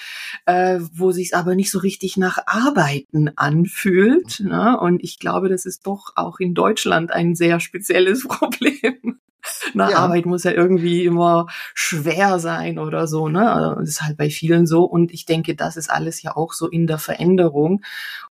äh, 0.46 0.80
wo 0.92 1.12
sich 1.12 1.34
aber 1.34 1.54
nicht 1.54 1.70
so 1.70 1.78
richtig 1.78 2.16
nach 2.16 2.38
Arbeiten 2.46 3.30
anfühlt? 3.36 4.40
Ne? 4.40 4.78
Und 4.78 5.02
ich 5.02 5.18
glaube, 5.18 5.48
das 5.48 5.64
ist 5.64 5.86
doch 5.86 6.12
auch 6.16 6.38
in 6.38 6.54
Deutschland 6.54 7.10
ein 7.10 7.34
sehr 7.34 7.60
spezielles 7.60 8.26
Problem. 8.28 9.19
Na, 9.74 9.90
ja. 9.90 9.98
Arbeit 9.98 10.26
muss 10.26 10.44
ja 10.44 10.52
irgendwie 10.52 11.04
immer 11.04 11.46
schwer 11.74 12.38
sein 12.38 12.78
oder 12.78 13.06
so, 13.06 13.28
ne? 13.28 13.52
Also, 13.52 13.80
das 13.80 13.88
ist 13.88 14.02
halt 14.02 14.16
bei 14.16 14.30
vielen 14.30 14.66
so. 14.66 14.84
Und 14.84 15.12
ich 15.12 15.24
denke, 15.26 15.54
das 15.54 15.76
ist 15.76 15.90
alles 15.90 16.22
ja 16.22 16.36
auch 16.36 16.52
so 16.52 16.68
in 16.68 16.86
der 16.86 16.98
Veränderung. 16.98 17.72
Mhm. 17.72 17.80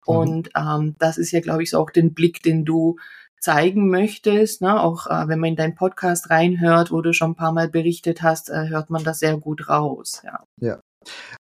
Und 0.04 0.50
ähm, 0.56 0.96
das 0.98 1.18
ist 1.18 1.32
ja, 1.32 1.40
glaube 1.40 1.62
ich, 1.62 1.70
so 1.70 1.78
auch 1.78 1.90
den 1.90 2.14
Blick, 2.14 2.42
den 2.42 2.64
du 2.64 2.96
zeigen 3.40 3.88
möchtest. 3.90 4.62
Ne? 4.62 4.80
Auch 4.80 5.06
äh, 5.06 5.28
wenn 5.28 5.38
man 5.38 5.50
in 5.50 5.56
deinen 5.56 5.74
Podcast 5.74 6.30
reinhört, 6.30 6.90
wo 6.90 7.00
du 7.00 7.12
schon 7.12 7.32
ein 7.32 7.36
paar 7.36 7.52
Mal 7.52 7.68
berichtet 7.68 8.22
hast, 8.22 8.50
äh, 8.50 8.68
hört 8.68 8.90
man 8.90 9.04
das 9.04 9.20
sehr 9.20 9.36
gut 9.36 9.68
raus. 9.68 10.22
Ja. 10.24 10.44
ja. 10.60 10.80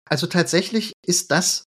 Also 0.10 0.27
tatsächlich 0.27 0.93
ist 1.05 1.31
das 1.31 1.65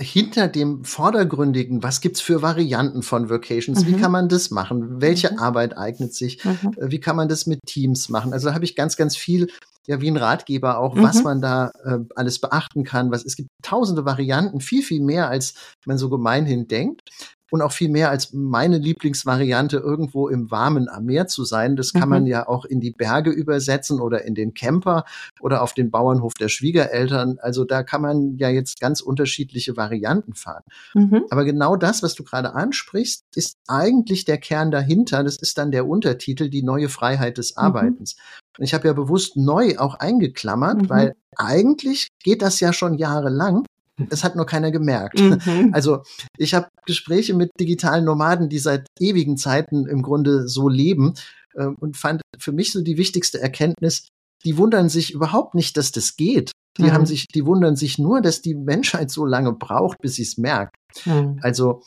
hinter 0.00 0.48
dem 0.48 0.84
vordergründigen, 0.84 1.82
was 1.82 2.00
gibt's 2.00 2.20
für 2.20 2.42
Varianten 2.42 3.02
von 3.02 3.30
Vocations, 3.30 3.84
mhm. 3.84 3.86
wie 3.86 4.00
kann 4.00 4.12
man 4.12 4.28
das 4.28 4.50
machen, 4.50 5.00
welche 5.00 5.32
mhm. 5.32 5.38
Arbeit 5.38 5.78
eignet 5.78 6.14
sich, 6.14 6.44
mhm. 6.44 6.74
Äh, 6.76 6.90
wie 6.90 7.00
kann 7.00 7.16
man 7.16 7.28
das 7.28 7.46
mit 7.46 7.60
Teams 7.66 8.08
machen. 8.08 8.32
Also 8.32 8.48
da 8.48 8.54
habe 8.54 8.64
ich 8.64 8.76
ganz, 8.76 8.96
ganz 8.96 9.16
viel, 9.16 9.48
ja 9.86 10.00
wie 10.00 10.10
ein 10.10 10.16
Ratgeber 10.16 10.78
auch, 10.78 10.96
was 10.96 11.18
mhm. 11.18 11.22
man 11.22 11.40
da 11.40 11.70
äh, 11.84 11.98
alles 12.16 12.40
beachten 12.40 12.84
kann. 12.84 13.10
Was 13.10 13.24
es 13.24 13.36
gibt 13.36 13.50
tausende 13.62 14.04
Varianten, 14.04 14.60
viel, 14.60 14.82
viel 14.82 15.00
mehr, 15.00 15.28
als 15.28 15.54
man 15.86 15.98
so 15.98 16.08
gemeinhin 16.08 16.66
denkt 16.66 17.10
und 17.54 17.62
auch 17.62 17.70
viel 17.70 17.88
mehr 17.88 18.10
als 18.10 18.32
meine 18.32 18.78
Lieblingsvariante, 18.78 19.76
irgendwo 19.76 20.26
im 20.26 20.50
Warmen 20.50 20.88
am 20.88 21.04
Meer 21.04 21.28
zu 21.28 21.44
sein. 21.44 21.76
Das 21.76 21.92
kann 21.92 22.08
mhm. 22.08 22.08
man 22.08 22.26
ja 22.26 22.48
auch 22.48 22.64
in 22.64 22.80
die 22.80 22.90
Berge 22.90 23.30
übersetzen 23.30 24.00
oder 24.00 24.24
in 24.24 24.34
den 24.34 24.54
Camper 24.54 25.04
oder 25.40 25.62
auf 25.62 25.72
den 25.72 25.92
Bauernhof 25.92 26.34
der 26.34 26.48
Schwiegereltern. 26.48 27.38
Also 27.40 27.64
da 27.64 27.84
kann 27.84 28.02
man 28.02 28.38
ja 28.38 28.48
jetzt 28.48 28.80
ganz 28.80 29.00
unterschiedliche 29.00 29.76
Varianten 29.76 30.34
fahren. 30.34 30.64
Mhm. 30.94 31.26
Aber 31.30 31.44
genau 31.44 31.76
das, 31.76 32.02
was 32.02 32.16
du 32.16 32.24
gerade 32.24 32.56
ansprichst, 32.56 33.22
ist 33.36 33.56
eigentlich 33.68 34.24
der 34.24 34.38
Kern 34.38 34.72
dahinter. 34.72 35.22
Das 35.22 35.36
ist 35.36 35.56
dann 35.56 35.70
der 35.70 35.86
Untertitel, 35.86 36.50
die 36.50 36.64
neue 36.64 36.88
Freiheit 36.88 37.38
des 37.38 37.52
mhm. 37.52 37.62
Arbeitens. 37.62 38.16
Mhm. 38.58 38.64
Ich 38.64 38.74
habe 38.74 38.88
ja 38.88 38.94
bewusst 38.94 39.36
neu 39.36 39.78
auch 39.78 39.94
eingeklammert, 39.94 40.82
mhm. 40.82 40.88
weil 40.88 41.14
eigentlich 41.36 42.08
geht 42.24 42.42
das 42.42 42.58
ja 42.58 42.72
schon 42.72 42.94
jahrelang. 42.94 43.64
Es 44.10 44.24
hat 44.24 44.36
nur 44.36 44.46
keiner 44.46 44.70
gemerkt. 44.70 45.20
Mhm. 45.20 45.70
Also 45.72 46.02
ich 46.36 46.54
habe 46.54 46.68
Gespräche 46.86 47.34
mit 47.34 47.50
digitalen 47.60 48.04
Nomaden, 48.04 48.48
die 48.48 48.58
seit 48.58 48.86
ewigen 48.98 49.36
Zeiten 49.36 49.86
im 49.86 50.02
Grunde 50.02 50.48
so 50.48 50.68
leben 50.68 51.14
äh, 51.54 51.66
und 51.66 51.96
fand 51.96 52.22
für 52.38 52.52
mich 52.52 52.72
so 52.72 52.82
die 52.82 52.96
wichtigste 52.96 53.40
Erkenntnis, 53.40 54.08
die 54.44 54.58
wundern 54.58 54.88
sich 54.88 55.12
überhaupt 55.12 55.54
nicht, 55.54 55.76
dass 55.76 55.92
das 55.92 56.16
geht. 56.16 56.52
Die 56.76 56.84
mhm. 56.84 56.92
haben 56.92 57.06
sich, 57.06 57.26
die 57.28 57.46
wundern 57.46 57.76
sich 57.76 57.98
nur, 57.98 58.20
dass 58.20 58.42
die 58.42 58.54
Menschheit 58.54 59.10
so 59.10 59.24
lange 59.24 59.52
braucht, 59.52 59.98
bis 60.02 60.14
sie 60.14 60.22
es 60.22 60.36
merkt. 60.38 60.74
Mhm. 61.06 61.38
Also 61.40 61.82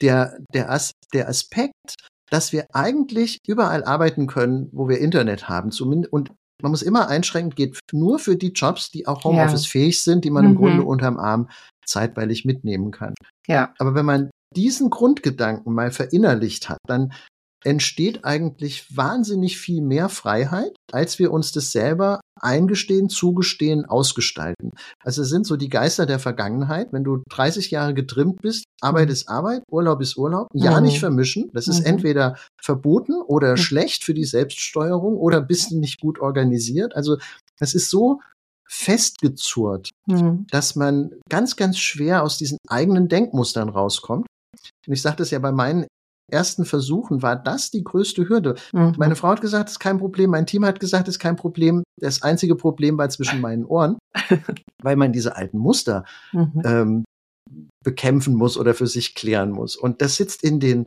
der, 0.00 0.38
der, 0.52 0.70
As 0.70 0.92
der 1.12 1.28
Aspekt, 1.28 1.94
dass 2.30 2.52
wir 2.52 2.66
eigentlich 2.72 3.38
überall 3.46 3.84
arbeiten 3.84 4.26
können, 4.26 4.68
wo 4.72 4.88
wir 4.88 4.98
Internet 4.98 5.48
haben, 5.48 5.70
zumindest 5.70 6.12
und 6.12 6.32
man 6.62 6.70
muss 6.70 6.82
immer 6.82 7.08
einschränken, 7.08 7.54
geht 7.54 7.78
nur 7.92 8.18
für 8.18 8.36
die 8.36 8.52
Jobs, 8.52 8.90
die 8.90 9.06
auch 9.06 9.24
Homeoffice-fähig 9.24 10.02
sind, 10.02 10.24
die 10.24 10.30
man 10.30 10.44
mhm. 10.44 10.50
im 10.50 10.56
Grunde 10.56 10.82
unterm 10.82 11.18
Arm 11.18 11.48
zeitweilig 11.84 12.44
mitnehmen 12.44 12.90
kann. 12.90 13.14
Ja. 13.46 13.74
Aber 13.78 13.94
wenn 13.94 14.06
man 14.06 14.30
diesen 14.54 14.90
Grundgedanken 14.90 15.72
mal 15.72 15.90
verinnerlicht 15.90 16.68
hat, 16.68 16.78
dann 16.86 17.12
entsteht 17.64 18.24
eigentlich 18.24 18.96
wahnsinnig 18.96 19.58
viel 19.58 19.82
mehr 19.82 20.08
Freiheit, 20.08 20.74
als 20.90 21.18
wir 21.18 21.32
uns 21.32 21.52
das 21.52 21.72
selber 21.72 22.20
eingestehen, 22.40 23.08
zugestehen, 23.08 23.84
ausgestalten. 23.84 24.70
Also 25.02 25.22
es 25.22 25.28
sind 25.28 25.46
so 25.46 25.56
die 25.56 25.68
Geister 25.68 26.06
der 26.06 26.18
Vergangenheit. 26.18 26.92
Wenn 26.92 27.04
du 27.04 27.22
30 27.30 27.70
Jahre 27.70 27.94
getrimmt 27.94 28.42
bist, 28.42 28.64
Arbeit 28.80 29.08
mhm. 29.08 29.12
ist 29.12 29.28
Arbeit, 29.28 29.62
Urlaub 29.70 30.00
ist 30.00 30.16
Urlaub, 30.16 30.48
ja 30.52 30.78
mhm. 30.78 30.86
nicht 30.86 30.98
vermischen. 30.98 31.50
Das 31.52 31.68
ist 31.68 31.80
mhm. 31.80 31.86
entweder 31.86 32.36
verboten 32.60 33.14
oder 33.14 33.52
mhm. 33.52 33.58
schlecht 33.58 34.04
für 34.04 34.14
die 34.14 34.24
Selbststeuerung 34.24 35.16
oder 35.16 35.40
bist 35.40 35.70
du 35.70 35.78
nicht 35.78 36.00
gut 36.00 36.18
organisiert. 36.18 36.96
Also 36.96 37.18
es 37.60 37.74
ist 37.74 37.90
so 37.90 38.20
festgezurrt, 38.68 39.90
mhm. 40.06 40.46
dass 40.50 40.74
man 40.74 41.12
ganz, 41.28 41.56
ganz 41.56 41.78
schwer 41.78 42.22
aus 42.22 42.38
diesen 42.38 42.58
eigenen 42.68 43.08
Denkmustern 43.08 43.68
rauskommt. 43.68 44.26
Und 44.86 44.92
ich 44.92 45.02
sage 45.02 45.16
das 45.16 45.30
ja 45.30 45.38
bei 45.38 45.52
meinen 45.52 45.86
ersten 46.32 46.64
Versuchen 46.64 47.22
war 47.22 47.36
das 47.36 47.70
die 47.70 47.84
größte 47.84 48.28
Hürde. 48.28 48.56
Mhm. 48.72 48.94
Meine 48.96 49.16
Frau 49.16 49.28
hat 49.28 49.40
gesagt, 49.40 49.68
es 49.68 49.74
ist 49.74 49.78
kein 49.78 49.98
Problem. 49.98 50.30
Mein 50.30 50.46
Team 50.46 50.64
hat 50.64 50.80
gesagt, 50.80 51.08
es 51.08 51.16
ist 51.16 51.20
kein 51.20 51.36
Problem. 51.36 51.82
Das 52.00 52.22
einzige 52.22 52.56
Problem 52.56 52.98
war 52.98 53.08
zwischen 53.10 53.40
meinen 53.40 53.64
Ohren, 53.64 53.98
weil 54.82 54.96
man 54.96 55.12
diese 55.12 55.36
alten 55.36 55.58
Muster 55.58 56.04
mhm. 56.32 56.62
ähm, 56.64 57.04
bekämpfen 57.84 58.34
muss 58.34 58.56
oder 58.56 58.74
für 58.74 58.86
sich 58.86 59.14
klären 59.14 59.50
muss. 59.50 59.76
Und 59.76 60.00
das 60.00 60.16
sitzt 60.16 60.42
in 60.42 60.60
den 60.60 60.86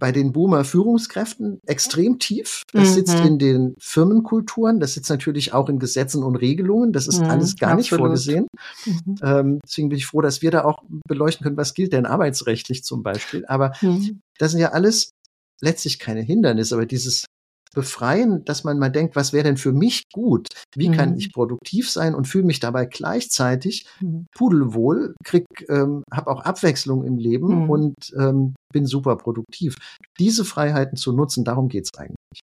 bei 0.00 0.10
den 0.10 0.32
Boomer-Führungskräften 0.32 1.60
extrem 1.66 2.18
tief. 2.18 2.64
Das 2.72 2.90
mhm. 2.90 2.94
sitzt 2.94 3.20
in 3.20 3.38
den 3.38 3.74
Firmenkulturen, 3.78 4.80
das 4.80 4.94
sitzt 4.94 5.10
natürlich 5.10 5.52
auch 5.52 5.68
in 5.68 5.78
Gesetzen 5.78 6.24
und 6.24 6.34
Regelungen. 6.36 6.92
Das 6.92 7.06
ist 7.06 7.20
mhm, 7.20 7.30
alles 7.30 7.56
gar 7.56 7.72
absolut. 7.72 7.78
nicht 7.78 7.90
vorgesehen. 7.90 8.46
Mhm. 8.86 9.14
Ähm, 9.22 9.60
deswegen 9.64 9.90
bin 9.90 9.98
ich 9.98 10.06
froh, 10.06 10.22
dass 10.22 10.42
wir 10.42 10.50
da 10.50 10.64
auch 10.64 10.82
beleuchten 11.06 11.44
können, 11.44 11.56
was 11.56 11.74
gilt 11.74 11.92
denn 11.92 12.06
arbeitsrechtlich 12.06 12.82
zum 12.82 13.04
Beispiel. 13.04 13.44
Aber 13.46 13.74
mhm. 13.80 14.22
das 14.38 14.50
sind 14.50 14.60
ja 14.60 14.72
alles 14.72 15.12
letztlich 15.60 15.98
keine 15.98 16.22
Hindernisse, 16.22 16.74
aber 16.74 16.86
dieses 16.86 17.26
befreien, 17.74 18.44
dass 18.44 18.64
man 18.64 18.78
mal 18.78 18.90
denkt, 18.90 19.16
was 19.16 19.32
wäre 19.32 19.44
denn 19.44 19.56
für 19.56 19.72
mich 19.72 20.04
gut? 20.12 20.48
Wie 20.74 20.88
mhm. 20.88 20.92
kann 20.92 21.16
ich 21.16 21.32
produktiv 21.32 21.90
sein 21.90 22.14
und 22.14 22.26
fühle 22.26 22.44
mich 22.44 22.60
dabei 22.60 22.86
gleichzeitig 22.86 23.86
mhm. 24.00 24.26
pudelwohl, 24.36 25.14
krieg, 25.24 25.46
ähm, 25.68 26.02
habe 26.12 26.30
auch 26.30 26.42
Abwechslung 26.42 27.04
im 27.04 27.16
Leben 27.16 27.64
mhm. 27.64 27.70
und 27.70 27.94
ähm, 28.18 28.54
bin 28.72 28.86
super 28.86 29.16
produktiv. 29.16 29.76
Diese 30.18 30.44
Freiheiten 30.44 30.96
zu 30.96 31.12
nutzen, 31.12 31.44
darum 31.44 31.68
geht's 31.68 31.90
eigentlich. 31.96 32.40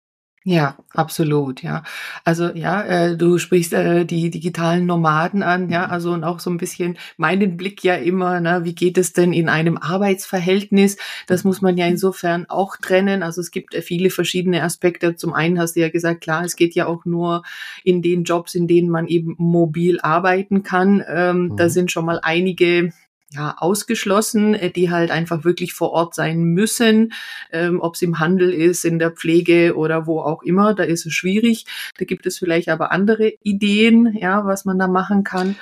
Ja, 0.44 0.76
absolut, 0.96 1.62
ja. 1.62 1.84
Also 2.26 2.50
ja, 2.56 2.82
äh, 2.82 3.16
du 3.16 3.38
sprichst 3.38 3.74
äh, 3.74 4.06
die 4.06 4.32
digitalen 4.32 4.88
Nomaden 4.88 5.44
an, 5.44 5.70
ja, 5.70 5.86
mhm. 5.86 5.92
also 5.92 6.14
und 6.14 6.24
auch 6.24 6.40
so 6.40 6.50
ein 6.50 6.58
bisschen 6.58 6.98
meinen 7.16 7.58
Blick 7.58 7.84
ja 7.84 7.94
immer, 7.94 8.40
ne, 8.40 8.62
wie 8.64 8.74
geht 8.74 8.98
es 8.98 9.14
denn 9.14 9.34
in 9.34 9.50
einem 9.50 9.78
Arbeitsverhältnis? 9.78 10.98
Das 11.28 11.44
muss 11.44 11.62
man 11.62 11.78
ja 11.78 11.86
mhm. 11.86 11.92
insofern 11.92 12.50
auch 12.50 12.76
trennen. 12.78 13.22
Also 13.22 13.40
es 13.40 13.52
gibt 13.52 13.76
äh, 13.76 13.84
viele 13.84 14.10
verschiedene 14.10 14.64
Aspekte. 14.64 15.16
Zum 15.16 15.34
einen 15.34 15.60
hast 15.60 15.76
du 15.76 15.82
ja 15.82 15.90
gesagt, 15.90 16.22
klar, 16.22 16.44
es 16.44 16.56
geht 16.56 16.74
ja 16.74 16.88
auch 16.88 17.06
nur 17.06 17.44
in 17.84 18.02
den 18.02 18.24
Jobs, 18.24 18.56
in 18.56 18.68
denen 18.68 18.90
man 18.90 19.06
eben 19.06 19.36
mobil 19.38 20.00
arbeiten 20.02 20.64
kann. 20.64 21.04
Ähm, 21.08 21.50
mhm. 21.50 21.58
Da 21.58 21.70
sind 21.70 21.92
schon 21.92 22.06
mal 22.06 22.20
einige 22.24 22.94
ja, 23.34 23.56
ausgeschlossen, 23.58 24.54
äh, 24.54 24.72
die 24.72 24.90
halt 24.92 25.12
einfach 25.12 25.44
wirklich 25.44 25.74
vor 25.74 25.92
Ort 25.92 26.16
sein 26.16 26.44
müssen, 26.44 27.14
ähm, 27.52 27.80
ob 27.80 27.96
es 27.96 28.02
im 28.02 28.20
Handel 28.20 28.54
ist, 28.54 28.84
in 28.84 29.00
der 29.00 29.12
Pflege 29.12 29.76
oder 29.76 30.06
wo 30.06 30.22
auch 30.22 30.44
immer, 30.44 30.74
da 30.74 30.84
ist 30.84 31.06
es 31.06 31.14
schwierig. 31.14 31.66
Da 31.98 32.06
gibt 32.06 32.26
es 32.26 32.38
vielleicht 32.38 32.70
aber 32.70 32.92
andere 32.92 33.34
Ideen, 33.44 34.16
ja, 34.20 34.46
was 34.46 34.66
man 34.66 34.78
da 34.78 34.88
machen 34.88 35.24
kann. 35.24 35.56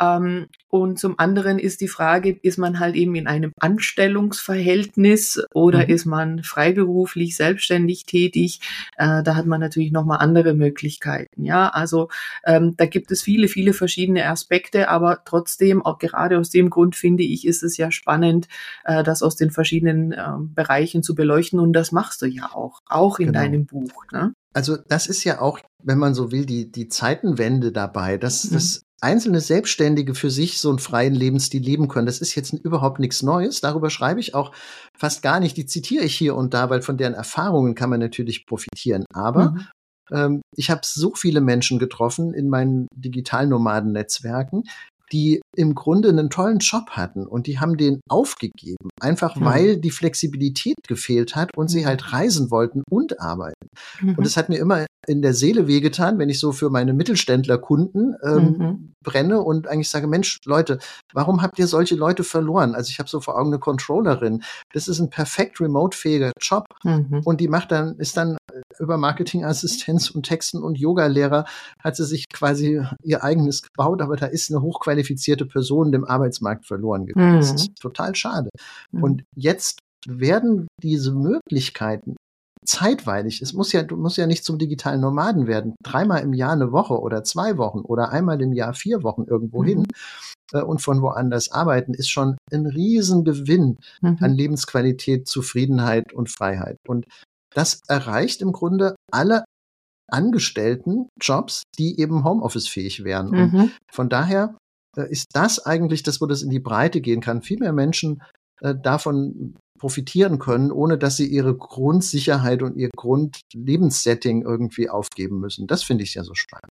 Ähm, 0.00 0.46
und 0.68 0.98
zum 0.98 1.18
anderen 1.18 1.58
ist 1.58 1.80
die 1.80 1.88
Frage, 1.88 2.30
ist 2.42 2.58
man 2.58 2.80
halt 2.80 2.96
eben 2.96 3.14
in 3.14 3.28
einem 3.28 3.52
Anstellungsverhältnis 3.60 5.40
oder 5.54 5.84
mhm. 5.84 5.94
ist 5.94 6.04
man 6.04 6.42
freiberuflich, 6.42 7.36
selbstständig 7.36 8.06
tätig? 8.06 8.60
Äh, 8.96 9.22
da 9.22 9.36
hat 9.36 9.46
man 9.46 9.60
natürlich 9.60 9.92
nochmal 9.92 10.18
andere 10.18 10.54
Möglichkeiten. 10.54 11.44
Ja, 11.44 11.68
also 11.68 12.08
ähm, 12.44 12.74
da 12.76 12.86
gibt 12.86 13.12
es 13.12 13.22
viele, 13.22 13.46
viele 13.46 13.72
verschiedene 13.72 14.26
Aspekte, 14.28 14.88
aber 14.88 15.22
trotzdem, 15.24 15.84
auch 15.84 15.98
gerade 15.98 16.38
aus 16.38 16.50
dem 16.50 16.70
Grund 16.70 16.96
finde 16.96 17.22
ich, 17.22 17.46
ist 17.46 17.62
es 17.62 17.76
ja 17.76 17.92
spannend, 17.92 18.48
äh, 18.84 19.04
das 19.04 19.22
aus 19.22 19.36
den 19.36 19.50
verschiedenen 19.50 20.12
äh, 20.12 20.24
Bereichen 20.40 21.02
zu 21.02 21.14
beleuchten. 21.14 21.60
Und 21.60 21.72
das 21.72 21.92
machst 21.92 22.20
du 22.22 22.26
ja 22.26 22.50
auch, 22.52 22.80
auch 22.86 23.20
in 23.20 23.28
genau. 23.28 23.38
deinem 23.38 23.66
Buch. 23.66 24.06
Ne? 24.12 24.34
Also 24.54 24.76
das 24.76 25.06
ist 25.06 25.24
ja 25.24 25.40
auch, 25.40 25.60
wenn 25.82 25.98
man 25.98 26.14
so 26.14 26.32
will, 26.32 26.46
die, 26.46 26.70
die 26.70 26.88
Zeitenwende 26.88 27.72
dabei. 27.72 28.18
Das, 28.18 28.44
mhm. 28.44 28.54
das 28.54 28.82
einzelne 29.04 29.40
Selbstständige 29.40 30.14
für 30.14 30.30
sich 30.30 30.58
so 30.58 30.70
einen 30.70 30.78
freien 30.78 31.14
Lebensstil 31.14 31.62
leben 31.62 31.88
können. 31.88 32.06
Das 32.06 32.20
ist 32.20 32.34
jetzt 32.34 32.52
überhaupt 32.54 32.98
nichts 32.98 33.22
Neues. 33.22 33.60
Darüber 33.60 33.90
schreibe 33.90 34.18
ich 34.18 34.34
auch 34.34 34.52
fast 34.96 35.22
gar 35.22 35.38
nicht. 35.40 35.56
Die 35.56 35.66
zitiere 35.66 36.04
ich 36.04 36.16
hier 36.16 36.34
und 36.34 36.54
da, 36.54 36.70
weil 36.70 36.82
von 36.82 36.96
deren 36.96 37.14
Erfahrungen 37.14 37.74
kann 37.74 37.90
man 37.90 38.00
natürlich 38.00 38.46
profitieren. 38.46 39.04
Aber 39.12 39.50
mhm. 39.50 39.66
ähm, 40.10 40.42
ich 40.56 40.70
habe 40.70 40.80
so 40.84 41.14
viele 41.14 41.42
Menschen 41.42 41.78
getroffen 41.78 42.32
in 42.32 42.48
meinen 42.48 42.88
Digitalnomaden-Netzwerken, 42.96 44.64
die 45.14 45.40
im 45.56 45.76
Grunde 45.76 46.08
einen 46.08 46.28
tollen 46.28 46.58
Job 46.58 46.90
hatten 46.90 47.24
und 47.24 47.46
die 47.46 47.60
haben 47.60 47.76
den 47.76 48.00
aufgegeben, 48.08 48.90
einfach 49.00 49.36
mhm. 49.36 49.44
weil 49.44 49.76
die 49.76 49.92
Flexibilität 49.92 50.74
gefehlt 50.88 51.36
hat 51.36 51.56
und 51.56 51.68
sie 51.68 51.82
mhm. 51.82 51.86
halt 51.86 52.12
reisen 52.12 52.50
wollten 52.50 52.82
und 52.90 53.20
arbeiten. 53.20 53.68
Mhm. 54.00 54.16
Und 54.16 54.26
es 54.26 54.36
hat 54.36 54.48
mir 54.48 54.58
immer 54.58 54.86
in 55.06 55.22
der 55.22 55.34
Seele 55.34 55.68
wehgetan, 55.68 56.18
wenn 56.18 56.30
ich 56.30 56.40
so 56.40 56.50
für 56.50 56.68
meine 56.68 56.94
Mittelständlerkunden 56.94 58.16
ähm, 58.24 58.56
mhm. 58.58 58.92
brenne 59.04 59.40
und 59.40 59.68
eigentlich 59.68 59.90
sage, 59.90 60.08
Mensch, 60.08 60.38
Leute, 60.46 60.78
warum 61.12 61.42
habt 61.42 61.58
ihr 61.60 61.68
solche 61.68 61.94
Leute 61.94 62.24
verloren? 62.24 62.74
Also 62.74 62.90
ich 62.90 62.98
habe 62.98 63.08
so 63.08 63.20
vor 63.20 63.38
Augen 63.38 63.50
eine 63.50 63.60
Controllerin. 63.60 64.42
Das 64.72 64.88
ist 64.88 64.98
ein 64.98 65.10
perfekt 65.10 65.60
remote-fähiger 65.60 66.32
Job 66.40 66.64
mhm. 66.82 67.20
und 67.24 67.40
die 67.40 67.48
macht 67.48 67.70
dann, 67.70 67.96
ist 67.98 68.16
dann 68.16 68.36
über 68.78 68.96
Marketingassistenz 68.96 70.10
und 70.10 70.24
Texten 70.24 70.62
und 70.62 70.78
Yoga-Lehrer 70.78 71.44
hat 71.82 71.96
sie 71.96 72.04
sich 72.04 72.28
quasi 72.32 72.82
ihr 73.02 73.22
eigenes 73.22 73.62
gebaut, 73.62 74.00
aber 74.00 74.16
da 74.16 74.26
ist 74.26 74.50
eine 74.50 74.62
hochqualifizierte 74.62 75.03
Person 75.46 75.92
dem 75.92 76.04
Arbeitsmarkt 76.04 76.66
verloren 76.66 77.06
gegangen. 77.06 77.36
Mhm. 77.36 77.40
Das 77.40 77.52
ist 77.52 77.76
total 77.80 78.14
schade. 78.14 78.50
Mhm. 78.92 79.02
Und 79.02 79.24
jetzt 79.36 79.78
werden 80.06 80.66
diese 80.82 81.12
Möglichkeiten 81.12 82.16
zeitweilig. 82.66 83.42
Es 83.42 83.52
muss 83.52 83.72
ja, 83.72 83.82
du 83.82 83.96
musst 83.96 84.16
ja 84.16 84.26
nicht 84.26 84.44
zum 84.44 84.58
digitalen 84.58 85.00
Nomaden 85.00 85.46
werden. 85.46 85.74
Dreimal 85.82 86.22
im 86.22 86.32
Jahr 86.32 86.52
eine 86.52 86.72
Woche 86.72 86.98
oder 86.98 87.24
zwei 87.24 87.58
Wochen 87.58 87.80
oder 87.80 88.10
einmal 88.10 88.40
im 88.40 88.52
Jahr 88.52 88.74
vier 88.74 89.02
Wochen 89.02 89.24
irgendwo 89.24 89.62
mhm. 89.62 89.66
hin 89.66 89.86
äh, 90.52 90.62
und 90.62 90.80
von 90.80 91.02
woanders 91.02 91.52
arbeiten, 91.52 91.94
ist 91.94 92.10
schon 92.10 92.36
ein 92.52 92.66
Riesengewinn 92.66 93.78
mhm. 94.00 94.18
an 94.20 94.34
Lebensqualität, 94.34 95.28
Zufriedenheit 95.28 96.12
und 96.12 96.30
Freiheit. 96.30 96.78
Und 96.88 97.06
das 97.54 97.80
erreicht 97.88 98.42
im 98.42 98.52
Grunde 98.52 98.96
alle 99.12 99.44
Angestellten 100.10 101.08
Jobs, 101.20 101.62
die 101.78 101.98
eben 101.98 102.24
Homeoffice-fähig 102.24 103.04
wären. 103.04 103.30
Mhm. 103.30 103.60
Und 103.60 103.72
von 103.90 104.08
daher 104.08 104.54
ist 105.02 105.28
das 105.32 105.64
eigentlich 105.64 106.02
das, 106.02 106.20
wo 106.20 106.26
das 106.26 106.42
in 106.42 106.50
die 106.50 106.60
Breite 106.60 107.00
gehen 107.00 107.20
kann. 107.20 107.42
Viel 107.42 107.58
mehr 107.58 107.72
Menschen 107.72 108.22
äh, 108.60 108.74
davon 108.74 109.56
profitieren 109.78 110.38
können, 110.38 110.70
ohne 110.70 110.98
dass 110.98 111.16
sie 111.16 111.26
ihre 111.26 111.56
Grundsicherheit 111.56 112.62
und 112.62 112.76
ihr 112.76 112.90
Grundlebenssetting 112.94 114.42
irgendwie 114.42 114.88
aufgeben 114.88 115.40
müssen. 115.40 115.66
Das 115.66 115.82
finde 115.82 116.04
ich 116.04 116.14
ja 116.14 116.24
so 116.24 116.34
spannend. 116.34 116.70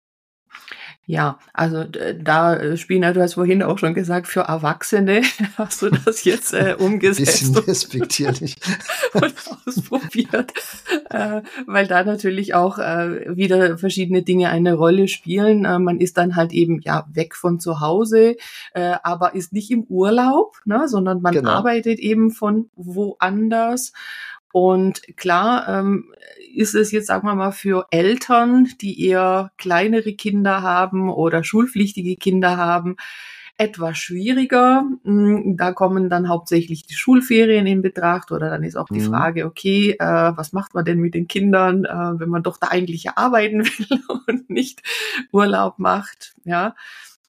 Ja, 1.08 1.38
also 1.54 1.84
da 1.84 2.56
äh, 2.56 2.78
Spina, 2.78 3.14
du 3.14 3.22
hast 3.22 3.36
vorhin 3.36 3.62
auch 3.62 3.78
schon 3.78 3.94
gesagt, 3.94 4.28
für 4.28 4.42
Erwachsene 4.42 5.22
hast 5.58 5.84
du 5.84 5.90
das 5.90 6.24
jetzt 6.24 6.54
äh, 6.54 6.76
umgesetzt. 6.80 7.54
Bisschen 7.54 7.58
respektierlich. 7.58 8.56
und 9.14 9.34
ausprobiert, 9.66 10.52
äh, 11.12 11.42
weil 11.68 11.86
da 11.86 12.04
natürlich 12.04 12.56
auch 12.56 12.80
äh, 12.80 13.36
wieder 13.36 13.78
verschiedene 13.78 14.24
Dinge 14.24 14.50
eine 14.50 14.74
Rolle 14.74 15.08
spielen. 15.08 15.66
Äh, 15.66 15.78
man 15.78 16.00
ist 16.00 16.18
dann 16.18 16.36
halt 16.36 16.54
eben 16.54 16.80
ja 16.82 17.06
weg 17.14 17.36
von 17.36 17.60
zu 17.60 17.82
Hause, 17.82 18.36
äh, 18.74 18.96
aber 19.04 19.36
ist 19.36 19.54
nicht 19.54 19.70
im 19.70 19.84
Urlaub, 19.84 20.58
ne, 20.66 20.88
sondern 20.88 21.22
man 21.22 21.34
genau. 21.34 21.52
arbeitet 21.52 22.00
eben 22.00 22.32
von 22.32 22.70
woanders. 22.76 23.94
Und 24.56 25.02
klar 25.18 25.68
ähm, 25.68 26.14
ist 26.56 26.76
es 26.76 26.94
jetzt, 26.94 27.08
sagen 27.08 27.28
wir 27.28 27.36
mal, 27.36 27.52
für 27.52 27.88
Eltern, 27.92 28.70
die 28.80 29.06
eher 29.06 29.52
kleinere 29.58 30.14
Kinder 30.14 30.62
haben 30.62 31.10
oder 31.10 31.44
schulpflichtige 31.44 32.16
Kinder 32.16 32.56
haben, 32.56 32.96
etwas 33.58 33.98
schwieriger. 33.98 34.86
Hm, 35.04 35.58
da 35.58 35.74
kommen 35.74 36.10
dann 36.10 36.30
hauptsächlich 36.30 36.86
die 36.86 36.94
Schulferien 36.94 37.68
in 37.68 37.82
Betracht 37.82 38.32
oder 38.32 38.50
dann 38.50 38.64
ist 38.64 38.78
auch 38.78 38.88
die 38.88 39.02
mhm. 39.02 39.10
Frage, 39.10 39.46
okay, 39.46 39.98
äh, 40.00 40.32
was 40.38 40.54
macht 40.54 40.74
man 40.74 40.86
denn 40.86 41.00
mit 41.00 41.16
den 41.16 41.28
Kindern, 41.28 41.84
äh, 41.84 42.18
wenn 42.18 42.30
man 42.30 42.44
doch 42.44 42.56
da 42.56 42.68
eigentlich 42.70 43.10
arbeiten 43.10 43.66
will 43.66 44.00
und 44.26 44.50
nicht 44.50 44.84
Urlaub 45.34 45.80
macht, 45.80 46.34
ja. 46.46 46.76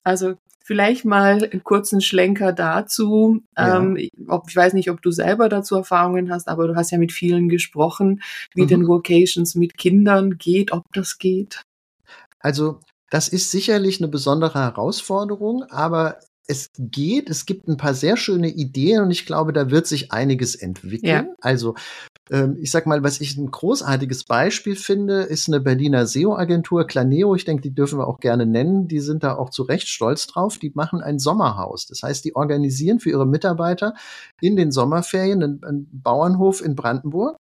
Also 0.05 0.35
Vielleicht 0.67 1.05
mal 1.05 1.41
einen 1.41 1.63
kurzen 1.63 2.01
Schlenker 2.01 2.51
dazu. 2.51 3.41
Ja. 3.57 3.77
Ähm, 3.77 4.09
ob, 4.27 4.49
ich 4.49 4.55
weiß 4.55 4.73
nicht, 4.73 4.91
ob 4.91 5.01
du 5.01 5.11
selber 5.11 5.47
dazu 5.47 5.75
Erfahrungen 5.75 6.29
hast, 6.29 6.49
aber 6.49 6.67
du 6.67 6.75
hast 6.75 6.91
ja 6.91 6.97
mit 6.97 7.13
vielen 7.13 7.47
gesprochen, 7.47 8.21
wie 8.53 8.63
mhm. 8.63 8.67
den 8.67 8.87
Vocations 8.89 9.55
mit 9.55 9.77
Kindern 9.77 10.37
geht, 10.37 10.73
ob 10.73 10.83
das 10.91 11.19
geht. 11.19 11.63
Also 12.41 12.81
das 13.09 13.29
ist 13.29 13.49
sicherlich 13.49 14.01
eine 14.01 14.09
besondere 14.09 14.59
Herausforderung, 14.59 15.63
aber 15.69 16.19
es 16.47 16.69
geht, 16.77 17.29
es 17.29 17.45
gibt 17.45 17.69
ein 17.69 17.77
paar 17.77 17.93
sehr 17.93 18.17
schöne 18.17 18.49
Ideen 18.49 19.01
und 19.01 19.11
ich 19.11 19.25
glaube, 19.25 19.53
da 19.53 19.71
wird 19.71 19.87
sich 19.87 20.11
einiges 20.11 20.53
entwickeln. 20.55 21.27
Ja. 21.27 21.35
Also 21.39 21.75
ähm, 22.31 22.57
ich 22.59 22.71
sag 22.71 22.85
mal, 22.85 23.03
was 23.03 23.21
ich 23.21 23.37
ein 23.37 23.49
großartiges 23.51 24.23
Beispiel 24.23 24.75
finde, 24.75 25.21
ist 25.21 25.47
eine 25.47 25.59
Berliner 25.59 26.05
SEO-Agentur, 26.05 26.85
Claneo. 26.85 27.35
Ich 27.35 27.45
denke, 27.45 27.61
die 27.61 27.73
dürfen 27.73 27.99
wir 27.99 28.07
auch 28.07 28.19
gerne 28.19 28.45
nennen. 28.45 28.87
Die 28.87 28.99
sind 28.99 29.23
da 29.23 29.35
auch 29.35 29.49
zu 29.49 29.63
Recht 29.63 29.87
stolz 29.87 30.27
drauf. 30.27 30.57
Die 30.57 30.71
machen 30.75 31.01
ein 31.01 31.19
Sommerhaus. 31.19 31.87
Das 31.87 32.03
heißt, 32.03 32.25
die 32.25 32.35
organisieren 32.35 32.99
für 32.99 33.09
ihre 33.09 33.27
Mitarbeiter 33.27 33.93
in 34.41 34.55
den 34.55 34.71
Sommerferien 34.71 35.43
einen, 35.43 35.63
einen 35.63 35.89
Bauernhof 35.91 36.63
in 36.63 36.75
Brandenburg 36.75 37.37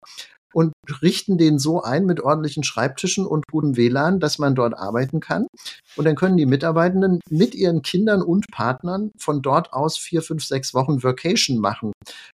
und 0.53 0.73
richten 1.03 1.37
den 1.37 1.59
so 1.59 1.83
ein 1.83 2.07
mit 2.07 2.21
ordentlichen 2.21 2.63
Schreibtischen 2.63 3.27
und 3.27 3.45
gutem 3.51 3.77
WLAN, 3.77 4.21
dass 4.21 4.39
man 4.39 4.55
dort 4.55 4.79
arbeiten 4.79 5.19
kann. 5.19 5.49
Und 5.97 6.05
dann 6.05 6.15
können 6.15 6.37
die 6.37 6.47
Mitarbeitenden 6.47 7.21
mit 7.29 7.55
ihren 7.55 7.83
Kindern 7.83 8.23
und 8.23 8.47
Partnern 8.53 9.11
von 9.19 9.43
dort 9.43 9.73
aus 9.73 9.99
vier, 9.99 10.23
fünf, 10.23 10.45
sechs 10.45 10.73
Wochen 10.73 11.03
Vacation 11.03 11.59
machen 11.59 11.93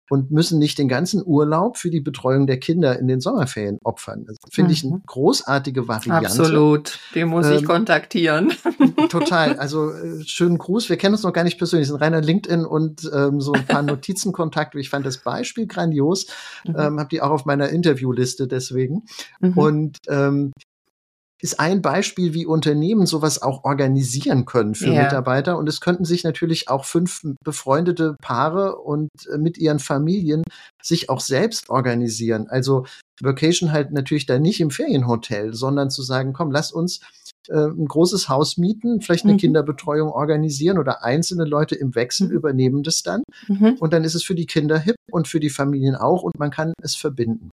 und 0.09 0.31
müssen 0.31 0.59
nicht 0.59 0.77
den 0.77 0.87
ganzen 0.87 1.23
Urlaub 1.25 1.77
für 1.77 1.89
die 1.89 2.01
Betreuung 2.01 2.47
der 2.47 2.59
Kinder 2.59 2.99
in 2.99 3.07
den 3.07 3.19
Sommerferien 3.19 3.79
opfern. 3.83 4.25
Das 4.25 4.37
finde 4.51 4.73
ich 4.73 4.83
eine 4.83 4.95
mhm. 4.95 5.03
großartige 5.05 5.87
Variante. 5.87 6.27
Absolut, 6.27 6.99
den 7.15 7.29
muss 7.29 7.47
ähm, 7.47 7.57
ich 7.57 7.65
kontaktieren. 7.65 8.53
Total, 9.09 9.55
also 9.59 9.91
äh, 9.91 10.23
schönen 10.23 10.57
Gruß. 10.57 10.89
Wir 10.89 10.97
kennen 10.97 11.15
uns 11.15 11.23
noch 11.23 11.33
gar 11.33 11.43
nicht 11.43 11.57
persönlich, 11.57 11.87
sind 11.87 12.01
reiner 12.01 12.21
LinkedIn 12.21 12.65
und 12.65 13.09
ähm, 13.13 13.41
so 13.41 13.53
ein 13.53 13.65
paar 13.65 13.81
Notizenkontakte. 13.83 14.79
Ich 14.79 14.89
fand 14.89 15.05
das 15.05 15.17
Beispiel 15.19 15.67
grandios, 15.67 16.27
mhm. 16.65 16.75
ähm, 16.77 16.99
habe 16.99 17.09
die 17.09 17.21
auch 17.21 17.31
auf 17.31 17.45
meiner 17.45 17.69
Interviewliste 17.69 18.47
deswegen. 18.47 19.03
Mhm. 19.39 19.57
Und 19.57 19.97
ähm, 20.07 20.51
ist 21.45 21.59
ein 21.59 21.83
Beispiel, 21.83 22.33
wie 22.33 22.47
Unternehmen 22.47 23.05
sowas 23.05 23.39
auch 23.39 23.63
organisieren 23.65 24.45
können 24.45 24.73
für 24.73 24.89
yeah. 24.89 25.03
Mitarbeiter. 25.03 25.59
Und 25.59 25.69
es 25.69 25.79
könnten 25.79 26.03
sich 26.03 26.23
natürlich 26.23 26.69
auch 26.69 26.85
fünf 26.85 27.21
befreundete 27.43 28.15
Paare 28.19 28.77
und 28.77 29.09
äh, 29.31 29.37
mit 29.37 29.59
ihren 29.59 29.77
Familien 29.77 30.41
sich 30.81 31.07
auch 31.07 31.19
selbst 31.19 31.69
organisieren. 31.69 32.47
Also 32.49 32.87
Vacation 33.21 33.71
halt 33.71 33.91
natürlich 33.91 34.25
da 34.25 34.39
nicht 34.39 34.59
im 34.59 34.71
Ferienhotel, 34.71 35.53
sondern 35.53 35.91
zu 35.91 36.01
sagen, 36.01 36.33
komm, 36.33 36.49
lass 36.49 36.71
uns 36.71 37.01
äh, 37.47 37.67
ein 37.67 37.85
großes 37.85 38.27
Haus 38.27 38.57
mieten, 38.57 39.01
vielleicht 39.01 39.25
eine 39.25 39.33
mhm. 39.33 39.37
Kinderbetreuung 39.37 40.09
organisieren 40.09 40.79
oder 40.79 41.03
einzelne 41.03 41.45
Leute 41.45 41.75
im 41.75 41.93
Wechsel 41.93 42.27
mhm. 42.27 42.33
übernehmen 42.33 42.81
das 42.81 43.03
dann. 43.03 43.21
Mhm. 43.47 43.77
Und 43.79 43.93
dann 43.93 44.03
ist 44.03 44.15
es 44.15 44.23
für 44.23 44.33
die 44.33 44.47
Kinder 44.47 44.79
hip 44.79 44.95
und 45.11 45.27
für 45.27 45.39
die 45.39 45.51
Familien 45.51 45.95
auch 45.95 46.23
und 46.23 46.39
man 46.39 46.49
kann 46.49 46.73
es 46.81 46.95
verbinden. 46.95 47.51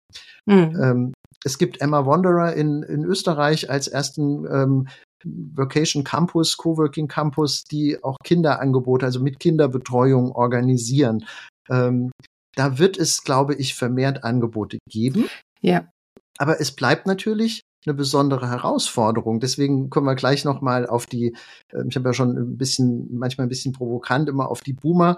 Mhm. 0.46 0.76
Ähm, 0.82 1.12
es 1.44 1.58
gibt 1.58 1.80
Emma 1.80 2.06
Wanderer 2.06 2.54
in, 2.54 2.82
in 2.82 3.04
Österreich 3.04 3.70
als 3.70 3.88
ersten 3.88 4.46
ähm, 4.46 4.88
Vocation 5.24 6.04
Campus, 6.04 6.56
Coworking 6.56 7.08
Campus, 7.08 7.64
die 7.64 8.02
auch 8.02 8.16
Kinderangebote, 8.22 9.06
also 9.06 9.20
mit 9.20 9.40
Kinderbetreuung 9.40 10.32
organisieren. 10.32 11.24
Ähm, 11.68 12.10
da 12.54 12.78
wird 12.78 12.96
es, 12.98 13.22
glaube 13.22 13.54
ich, 13.54 13.74
vermehrt 13.74 14.24
Angebote 14.24 14.78
geben. 14.88 15.28
Ja. 15.60 15.88
Aber 16.38 16.60
es 16.60 16.72
bleibt 16.72 17.06
natürlich 17.06 17.62
eine 17.86 17.94
besondere 17.94 18.50
Herausforderung. 18.50 19.40
Deswegen 19.40 19.90
kommen 19.90 20.06
wir 20.06 20.16
gleich 20.16 20.44
noch 20.44 20.60
mal 20.60 20.86
auf 20.86 21.06
die. 21.06 21.36
Äh, 21.72 21.84
ich 21.88 21.96
habe 21.96 22.08
ja 22.08 22.12
schon 22.12 22.36
ein 22.36 22.58
bisschen, 22.58 23.16
manchmal 23.16 23.46
ein 23.46 23.50
bisschen 23.50 23.72
provokant 23.72 24.28
immer 24.28 24.50
auf 24.50 24.60
die 24.60 24.72
Boomer 24.72 25.16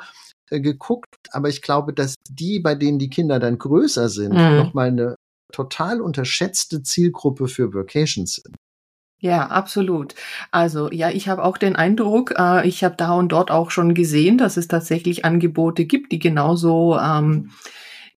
äh, 0.50 0.60
geguckt, 0.60 1.16
aber 1.30 1.48
ich 1.48 1.62
glaube, 1.62 1.92
dass 1.92 2.14
die, 2.28 2.60
bei 2.60 2.74
denen 2.74 2.98
die 2.98 3.10
Kinder 3.10 3.38
dann 3.38 3.58
größer 3.58 4.08
sind, 4.08 4.34
mhm. 4.34 4.56
noch 4.56 4.74
mal 4.74 4.88
eine 4.88 5.14
total 5.52 6.00
unterschätzte 6.00 6.82
Zielgruppe 6.82 7.48
für 7.48 7.72
Vacations 7.74 8.34
sind. 8.34 8.56
Ja, 9.20 9.48
absolut. 9.48 10.14
Also 10.52 10.92
ja, 10.92 11.10
ich 11.10 11.28
habe 11.28 11.42
auch 11.42 11.58
den 11.58 11.74
Eindruck, 11.74 12.34
äh, 12.38 12.66
ich 12.68 12.84
habe 12.84 12.94
da 12.96 13.14
und 13.14 13.30
dort 13.30 13.50
auch 13.50 13.72
schon 13.72 13.94
gesehen, 13.94 14.38
dass 14.38 14.56
es 14.56 14.68
tatsächlich 14.68 15.24
Angebote 15.24 15.86
gibt, 15.86 16.12
die 16.12 16.20
genauso 16.20 16.96
ähm, 16.98 17.50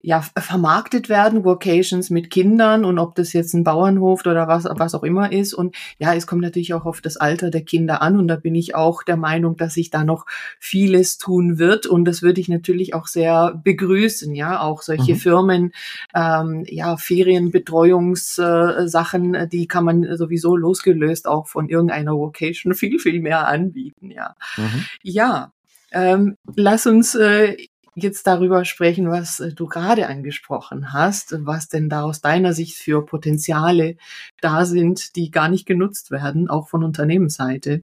ja, 0.03 0.21
vermarktet 0.21 1.09
werden, 1.09 1.45
Workations 1.45 2.09
mit 2.09 2.31
Kindern 2.31 2.85
und 2.85 2.97
ob 2.97 3.13
das 3.15 3.33
jetzt 3.33 3.53
ein 3.53 3.63
Bauernhof 3.63 4.25
oder 4.25 4.47
was, 4.47 4.65
was 4.65 4.95
auch 4.95 5.03
immer 5.03 5.31
ist. 5.31 5.53
Und 5.53 5.75
ja, 5.99 6.15
es 6.15 6.25
kommt 6.25 6.41
natürlich 6.41 6.73
auch 6.73 6.85
auf 6.85 7.01
das 7.01 7.17
Alter 7.17 7.51
der 7.51 7.63
Kinder 7.63 8.01
an 8.01 8.17
und 8.17 8.27
da 8.27 8.35
bin 8.35 8.55
ich 8.55 8.73
auch 8.73 9.03
der 9.03 9.17
Meinung, 9.17 9.57
dass 9.57 9.75
sich 9.75 9.91
da 9.91 10.03
noch 10.03 10.25
vieles 10.59 11.19
tun 11.19 11.59
wird 11.59 11.85
und 11.85 12.05
das 12.05 12.23
würde 12.23 12.41
ich 12.41 12.49
natürlich 12.49 12.95
auch 12.95 13.05
sehr 13.07 13.61
begrüßen, 13.63 14.33
ja, 14.33 14.59
auch 14.61 14.81
solche 14.81 15.13
mhm. 15.13 15.17
Firmen, 15.17 15.71
ähm, 16.15 16.65
ja, 16.67 16.97
Ferienbetreuungssachen, 16.97 19.35
äh, 19.35 19.47
die 19.47 19.67
kann 19.67 19.85
man 19.85 20.17
sowieso 20.17 20.55
losgelöst 20.55 21.27
auch 21.27 21.45
von 21.47 21.69
irgendeiner 21.69 22.13
Vocation 22.13 22.73
viel, 22.81 22.97
viel 22.99 23.21
mehr 23.21 23.47
anbieten, 23.47 24.09
ja. 24.09 24.33
Mhm. 24.57 24.85
Ja, 25.03 25.51
ähm, 25.91 26.37
lass 26.55 26.87
uns 26.87 27.13
äh, 27.15 27.57
jetzt 27.95 28.27
darüber 28.27 28.65
sprechen, 28.65 29.09
was 29.09 29.39
äh, 29.39 29.53
du 29.53 29.67
gerade 29.67 30.07
angesprochen 30.07 30.93
hast, 30.93 31.35
was 31.45 31.67
denn 31.67 31.89
da 31.89 32.03
aus 32.03 32.21
deiner 32.21 32.53
Sicht 32.53 32.77
für 32.77 33.05
Potenziale 33.05 33.95
da 34.41 34.65
sind, 34.65 35.15
die 35.15 35.31
gar 35.31 35.49
nicht 35.49 35.65
genutzt 35.65 36.11
werden, 36.11 36.49
auch 36.49 36.69
von 36.69 36.83
Unternehmensseite 36.83 37.81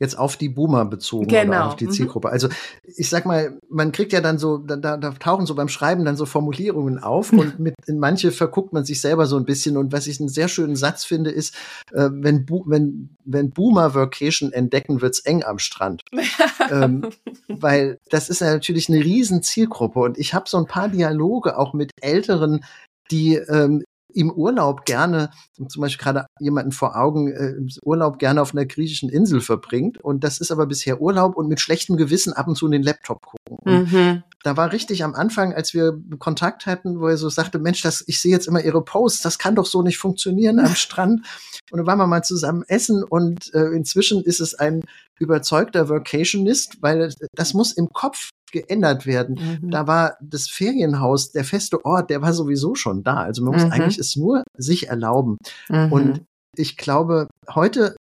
jetzt 0.00 0.18
auf 0.18 0.36
die 0.36 0.48
Boomer 0.48 0.84
bezogen 0.86 1.28
genau. 1.28 1.48
oder 1.48 1.66
auf 1.66 1.76
die 1.76 1.86
mhm. 1.86 1.92
Zielgruppe. 1.92 2.28
Mhm. 2.28 2.32
Also 2.32 2.48
ich 2.82 3.08
sag 3.08 3.26
mal, 3.26 3.58
man 3.68 3.92
kriegt 3.92 4.12
ja 4.12 4.20
dann 4.20 4.38
so, 4.38 4.58
da, 4.58 4.76
da, 4.76 4.96
tauchen 4.96 5.46
so 5.46 5.54
beim 5.54 5.68
Schreiben 5.68 6.04
dann 6.04 6.16
so 6.16 6.26
Formulierungen 6.26 6.98
auf 6.98 7.32
und 7.32 7.58
mit 7.58 7.74
in 7.86 7.98
manche 7.98 8.32
verguckt 8.32 8.72
man 8.72 8.84
sich 8.84 9.00
selber 9.00 9.26
so 9.26 9.36
ein 9.36 9.44
bisschen. 9.44 9.76
Und 9.76 9.92
was 9.92 10.06
ich 10.06 10.18
einen 10.18 10.30
sehr 10.30 10.48
schönen 10.48 10.76
Satz 10.76 11.04
finde, 11.04 11.30
ist, 11.30 11.54
äh, 11.92 12.08
wenn, 12.10 12.46
wenn, 12.66 13.10
wenn 13.24 13.50
Boomer 13.50 13.94
Vacation 13.94 14.52
entdecken, 14.52 15.02
wird's 15.02 15.20
eng 15.20 15.44
am 15.44 15.58
Strand. 15.58 16.02
ähm, 16.70 17.10
weil 17.48 17.98
das 18.08 18.30
ist 18.30 18.40
ja 18.40 18.52
natürlich 18.52 18.88
eine 18.88 19.04
riesen 19.04 19.42
Zielgruppe. 19.42 20.00
Und 20.00 20.18
ich 20.18 20.34
habe 20.34 20.48
so 20.48 20.56
ein 20.56 20.66
paar 20.66 20.88
Dialoge 20.88 21.58
auch 21.58 21.74
mit 21.74 21.90
älteren 22.00 22.64
die 23.10 23.34
ähm, 23.34 23.82
im 24.14 24.30
Urlaub 24.30 24.84
gerne, 24.84 25.30
zum 25.68 25.80
Beispiel 25.80 26.02
gerade 26.02 26.26
jemanden 26.38 26.72
vor 26.72 26.96
Augen, 26.96 27.32
äh, 27.32 27.50
im 27.50 27.68
Urlaub 27.84 28.18
gerne 28.18 28.42
auf 28.42 28.52
einer 28.52 28.66
griechischen 28.66 29.08
Insel 29.08 29.40
verbringt. 29.40 29.98
Und 29.98 30.24
das 30.24 30.38
ist 30.38 30.50
aber 30.50 30.66
bisher 30.66 31.00
Urlaub 31.00 31.36
und 31.36 31.48
mit 31.48 31.60
schlechtem 31.60 31.96
Gewissen 31.96 32.32
ab 32.32 32.48
und 32.48 32.56
zu 32.56 32.66
in 32.66 32.72
den 32.72 32.82
Laptop 32.82 33.22
gucken. 33.22 33.88
Mhm. 33.90 34.22
Da 34.42 34.56
war 34.56 34.72
richtig 34.72 35.04
am 35.04 35.14
Anfang, 35.14 35.52
als 35.52 35.74
wir 35.74 36.00
Kontakt 36.18 36.66
hatten, 36.66 37.00
wo 37.00 37.08
er 37.08 37.16
so 37.16 37.28
sagte, 37.28 37.58
Mensch, 37.58 37.82
das, 37.82 38.02
ich 38.06 38.20
sehe 38.20 38.32
jetzt 38.32 38.48
immer 38.48 38.62
Ihre 38.62 38.82
Posts, 38.82 39.22
das 39.22 39.38
kann 39.38 39.54
doch 39.54 39.66
so 39.66 39.82
nicht 39.82 39.98
funktionieren 39.98 40.58
am 40.58 40.74
Strand. 40.74 41.26
Und 41.70 41.78
dann 41.78 41.86
waren 41.86 41.98
wir 41.98 42.06
mal 42.06 42.22
zusammen 42.22 42.64
essen 42.66 43.04
und 43.04 43.52
äh, 43.54 43.68
inzwischen 43.68 44.22
ist 44.22 44.40
es 44.40 44.54
ein 44.54 44.82
überzeugter 45.18 45.88
Vacationist, 45.88 46.78
weil 46.80 47.12
das 47.34 47.54
muss 47.54 47.72
im 47.72 47.88
Kopf 47.92 48.30
geändert 48.52 49.06
werden. 49.06 49.60
Mhm. 49.62 49.70
Da 49.70 49.86
war 49.86 50.16
das 50.20 50.48
Ferienhaus, 50.48 51.32
der 51.32 51.44
feste 51.44 51.84
Ort, 51.84 52.10
der 52.10 52.22
war 52.22 52.32
sowieso 52.32 52.74
schon 52.74 53.02
da. 53.02 53.16
Also 53.16 53.42
man 53.42 53.54
muss 53.54 53.64
mhm. 53.64 53.72
eigentlich 53.72 53.98
es 53.98 54.16
nur 54.16 54.44
sich 54.56 54.88
erlauben. 54.88 55.36
Mhm. 55.68 55.92
Und 55.92 56.22
ich 56.56 56.76
glaube, 56.76 57.28
heute 57.54 57.96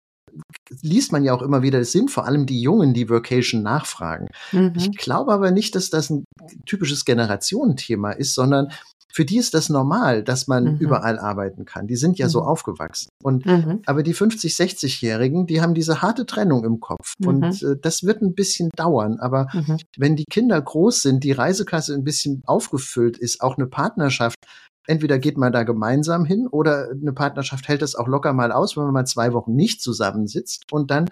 liest 0.82 1.12
man 1.12 1.24
ja 1.24 1.34
auch 1.34 1.42
immer 1.42 1.62
wieder, 1.62 1.80
es 1.80 1.92
sind 1.92 2.12
vor 2.12 2.26
allem 2.26 2.46
die 2.46 2.62
Jungen, 2.62 2.94
die 2.94 3.10
Vocation 3.10 3.64
nachfragen. 3.64 4.28
Mhm. 4.52 4.74
Ich 4.76 4.96
glaube 4.98 5.34
aber 5.34 5.52
nicht, 5.52 5.76
dass 5.76 5.90
das 5.90 6.10
ein 6.10 6.24
typisches 6.66 7.06
Generationenthema 7.06 8.12
ist, 8.12 8.34
sondern 8.34 8.72
für 9.12 9.26
die 9.26 9.38
ist 9.38 9.54
das 9.54 9.70
normal, 9.70 10.24
dass 10.24 10.48
man 10.48 10.76
mhm. 10.76 10.78
überall 10.78 11.18
arbeiten 11.18 11.66
kann. 11.66 11.88
Die 11.88 11.96
sind 11.96 12.20
ja 12.20 12.28
mhm. 12.28 12.32
so 12.32 12.42
aufgewachsen. 12.42 13.10
Und 13.24 13.46
mhm. 13.46 13.82
aber 13.86 14.04
die 14.04 14.14
50, 14.14 14.54
60-Jährigen, 14.54 15.48
die 15.48 15.62
haben 15.62 15.74
diese 15.74 16.02
harte 16.02 16.26
Trennung 16.26 16.64
im 16.64 16.80
Kopf. 16.80 17.14
Und 17.26 17.62
mhm. 17.62 17.72
äh, 17.72 17.76
das 17.82 18.04
wird 18.04 18.22
ein 18.22 18.36
bisschen 18.36 18.70
dauern. 18.76 19.20
Aber 19.20 19.48
mhm. 19.54 19.78
wenn 19.98 20.16
die 20.16 20.26
Kinder 20.30 20.62
groß 20.62 21.02
sind, 21.02 21.24
die 21.24 21.32
Reisekasse 21.32 21.94
ein 21.94 22.04
bisschen 22.04 22.44
aufgefüllt 22.46 23.18
ist, 23.18 23.42
auch 23.42 23.58
eine 23.58 23.68
Partnerschaft, 23.68 24.38
entweder 24.86 25.20
geht 25.20 25.38
man 25.38 25.52
da 25.52 25.64
gemeinsam 25.64 26.26
hin 26.26 26.48
oder 26.48 26.90
eine 26.90 27.14
Partnerschaft 27.14 27.68
hält 27.68 27.82
das 27.82 27.96
auch 27.96 28.08
locker 28.08 28.34
mal 28.34 28.52
aus, 28.52 28.76
wenn 28.76 28.84
man 28.84 28.94
mal 28.94 29.06
zwei 29.06 29.34
Wochen 29.34 29.56
nicht 29.56 29.82
zusammensitzt 29.82 30.72
und 30.72 30.92
dann 30.92 31.10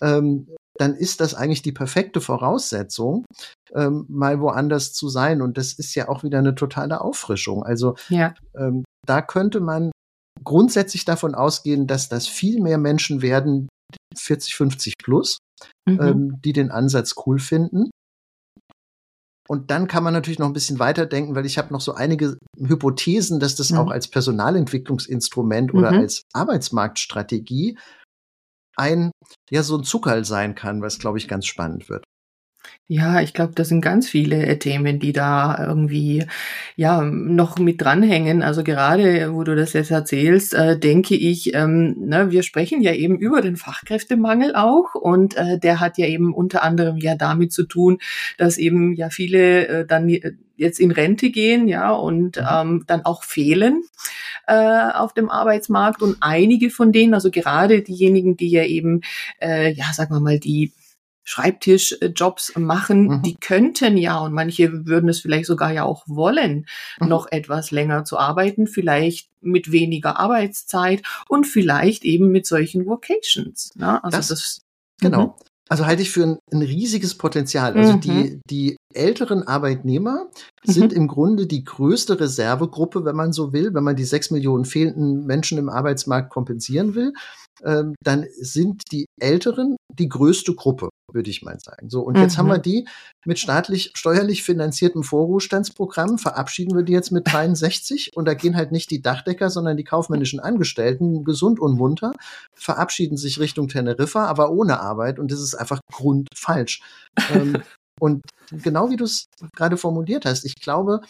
ähm, 0.00 0.48
dann 0.78 0.94
ist 0.94 1.20
das 1.20 1.34
eigentlich 1.34 1.62
die 1.62 1.72
perfekte 1.72 2.20
Voraussetzung, 2.20 3.24
ähm, 3.74 4.06
mal 4.08 4.40
woanders 4.40 4.92
zu 4.92 5.08
sein. 5.08 5.42
Und 5.42 5.58
das 5.58 5.72
ist 5.72 5.94
ja 5.94 6.08
auch 6.08 6.22
wieder 6.22 6.38
eine 6.38 6.54
totale 6.54 7.00
Auffrischung. 7.00 7.62
Also 7.62 7.96
ja. 8.08 8.34
ähm, 8.56 8.84
da 9.06 9.22
könnte 9.22 9.60
man 9.60 9.90
grundsätzlich 10.44 11.04
davon 11.04 11.34
ausgehen, 11.34 11.86
dass 11.86 12.08
das 12.08 12.26
viel 12.26 12.62
mehr 12.62 12.78
Menschen 12.78 13.22
werden, 13.22 13.68
40, 14.16 14.54
50 14.54 14.94
plus, 15.02 15.38
mhm. 15.88 16.00
ähm, 16.00 16.40
die 16.44 16.52
den 16.52 16.70
Ansatz 16.70 17.14
cool 17.26 17.38
finden. 17.38 17.90
Und 19.48 19.70
dann 19.70 19.88
kann 19.88 20.04
man 20.04 20.12
natürlich 20.12 20.38
noch 20.38 20.46
ein 20.46 20.52
bisschen 20.52 20.78
weiterdenken, 20.78 21.34
weil 21.34 21.46
ich 21.46 21.56
habe 21.56 21.72
noch 21.72 21.80
so 21.80 21.94
einige 21.94 22.36
Hypothesen, 22.58 23.40
dass 23.40 23.56
das 23.56 23.70
mhm. 23.70 23.78
auch 23.78 23.90
als 23.90 24.08
Personalentwicklungsinstrument 24.08 25.72
mhm. 25.72 25.78
oder 25.78 25.90
als 25.90 26.22
Arbeitsmarktstrategie 26.34 27.78
ein, 28.78 29.10
ja, 29.50 29.62
so 29.62 29.76
ein 29.76 29.84
Zuckerl 29.84 30.24
sein 30.24 30.54
kann, 30.54 30.82
was, 30.82 30.98
glaube 30.98 31.18
ich, 31.18 31.28
ganz 31.28 31.46
spannend 31.46 31.88
wird. 31.88 32.04
Ja, 32.90 33.20
ich 33.20 33.34
glaube, 33.34 33.52
das 33.54 33.68
sind 33.68 33.82
ganz 33.82 34.08
viele 34.08 34.46
äh, 34.46 34.58
Themen, 34.58 34.98
die 34.98 35.12
da 35.12 35.62
irgendwie 35.66 36.24
ja 36.74 37.02
noch 37.02 37.58
mit 37.58 37.82
dranhängen. 37.82 38.42
Also 38.42 38.64
gerade, 38.64 39.34
wo 39.34 39.44
du 39.44 39.54
das 39.54 39.74
jetzt 39.74 39.90
erzählst, 39.90 40.54
äh, 40.54 40.78
denke 40.78 41.14
ich, 41.14 41.54
ähm, 41.54 41.96
ne, 41.98 42.30
wir 42.30 42.42
sprechen 42.42 42.80
ja 42.80 42.94
eben 42.94 43.18
über 43.18 43.42
den 43.42 43.56
Fachkräftemangel 43.56 44.54
auch 44.54 44.94
und 44.94 45.36
äh, 45.36 45.58
der 45.58 45.80
hat 45.80 45.98
ja 45.98 46.06
eben 46.06 46.32
unter 46.32 46.62
anderem 46.62 46.96
ja 46.96 47.14
damit 47.14 47.52
zu 47.52 47.64
tun, 47.64 47.98
dass 48.38 48.56
eben 48.56 48.94
ja 48.94 49.10
viele 49.10 49.68
äh, 49.68 49.86
dann 49.86 50.08
jetzt 50.56 50.80
in 50.80 50.90
Rente 50.90 51.30
gehen, 51.30 51.68
ja, 51.68 51.92
und 51.92 52.36
mhm. 52.36 52.46
ähm, 52.50 52.84
dann 52.86 53.04
auch 53.04 53.22
fehlen 53.22 53.82
äh, 54.46 54.90
auf 54.92 55.14
dem 55.14 55.30
Arbeitsmarkt 55.30 56.02
und 56.02 56.16
einige 56.20 56.70
von 56.70 56.90
denen, 56.92 57.14
also 57.14 57.30
gerade 57.30 57.82
diejenigen, 57.82 58.36
die 58.36 58.50
ja 58.50 58.64
eben, 58.64 59.02
äh, 59.40 59.72
ja, 59.72 59.92
sagen 59.92 60.14
wir 60.14 60.20
mal, 60.20 60.38
die 60.38 60.72
Schreibtischjobs 61.28 62.56
machen, 62.56 63.08
mhm. 63.08 63.22
die 63.22 63.34
könnten 63.34 63.98
ja, 63.98 64.18
und 64.18 64.32
manche 64.32 64.86
würden 64.86 65.10
es 65.10 65.20
vielleicht 65.20 65.44
sogar 65.44 65.70
ja 65.70 65.84
auch 65.84 66.04
wollen, 66.06 66.64
mhm. 66.98 67.08
noch 67.08 67.30
etwas 67.30 67.70
länger 67.70 68.04
zu 68.04 68.18
arbeiten, 68.18 68.66
vielleicht 68.66 69.28
mit 69.42 69.70
weniger 69.70 70.18
Arbeitszeit 70.18 71.02
und 71.28 71.46
vielleicht 71.46 72.04
eben 72.04 72.30
mit 72.30 72.46
solchen 72.46 72.86
Vocations. 72.86 73.76
Ne? 73.76 74.02
Also 74.02 74.16
das, 74.16 74.28
das 74.28 74.60
genau. 75.02 75.26
Mhm. 75.26 75.32
Also 75.68 75.84
halte 75.84 76.00
ich 76.00 76.10
für 76.10 76.22
ein, 76.22 76.38
ein 76.50 76.62
riesiges 76.62 77.14
Potenzial. 77.14 77.76
Also 77.76 77.96
mhm. 77.96 78.00
die, 78.00 78.40
die 78.48 78.76
älteren 78.94 79.42
Arbeitnehmer 79.46 80.28
sind 80.64 80.92
mhm. 80.92 80.96
im 80.96 81.08
Grunde 81.08 81.46
die 81.46 81.62
größte 81.62 82.18
Reservegruppe, 82.18 83.04
wenn 83.04 83.16
man 83.16 83.34
so 83.34 83.52
will, 83.52 83.74
wenn 83.74 83.84
man 83.84 83.96
die 83.96 84.04
sechs 84.04 84.30
Millionen 84.30 84.64
fehlenden 84.64 85.26
Menschen 85.26 85.58
im 85.58 85.68
Arbeitsmarkt 85.68 86.30
kompensieren 86.30 86.94
will. 86.94 87.12
Ähm, 87.64 87.94
dann 88.02 88.26
sind 88.38 88.82
die 88.92 89.06
Älteren 89.20 89.76
die 89.92 90.08
größte 90.08 90.54
Gruppe 90.54 90.88
würde 91.12 91.30
ich 91.30 91.42
mal 91.42 91.58
sagen. 91.58 91.88
So, 91.88 92.02
und 92.02 92.16
mhm. 92.16 92.22
jetzt 92.22 92.38
haben 92.38 92.48
wir 92.48 92.58
mhm. 92.58 92.62
die 92.62 92.88
mit 93.24 93.38
staatlich, 93.38 93.92
steuerlich 93.94 94.42
finanziertem 94.42 95.02
Vorruhestandsprogramm, 95.02 96.18
verabschieden 96.18 96.76
wir 96.76 96.82
die 96.82 96.92
jetzt 96.92 97.10
mit 97.10 97.26
63 97.26 98.10
und 98.14 98.26
da 98.26 98.34
gehen 98.34 98.56
halt 98.56 98.72
nicht 98.72 98.90
die 98.90 99.00
Dachdecker, 99.00 99.50
sondern 99.50 99.76
die 99.76 99.84
kaufmännischen 99.84 100.40
Angestellten, 100.40 101.24
gesund 101.24 101.60
und 101.60 101.76
munter, 101.76 102.12
verabschieden 102.54 103.16
sich 103.16 103.38
Richtung 103.38 103.68
Teneriffa, 103.68 104.26
aber 104.26 104.50
ohne 104.50 104.80
Arbeit 104.80 105.18
und 105.18 105.32
das 105.32 105.40
ist 105.40 105.54
einfach 105.54 105.80
grundfalsch. 105.90 106.82
ähm, 107.32 107.56
und 108.00 108.22
genau 108.52 108.90
wie 108.90 108.96
du 108.96 109.04
es 109.04 109.26
gerade 109.56 109.76
formuliert 109.76 110.26
hast, 110.26 110.44
ich 110.44 110.56
glaube, 110.56 111.00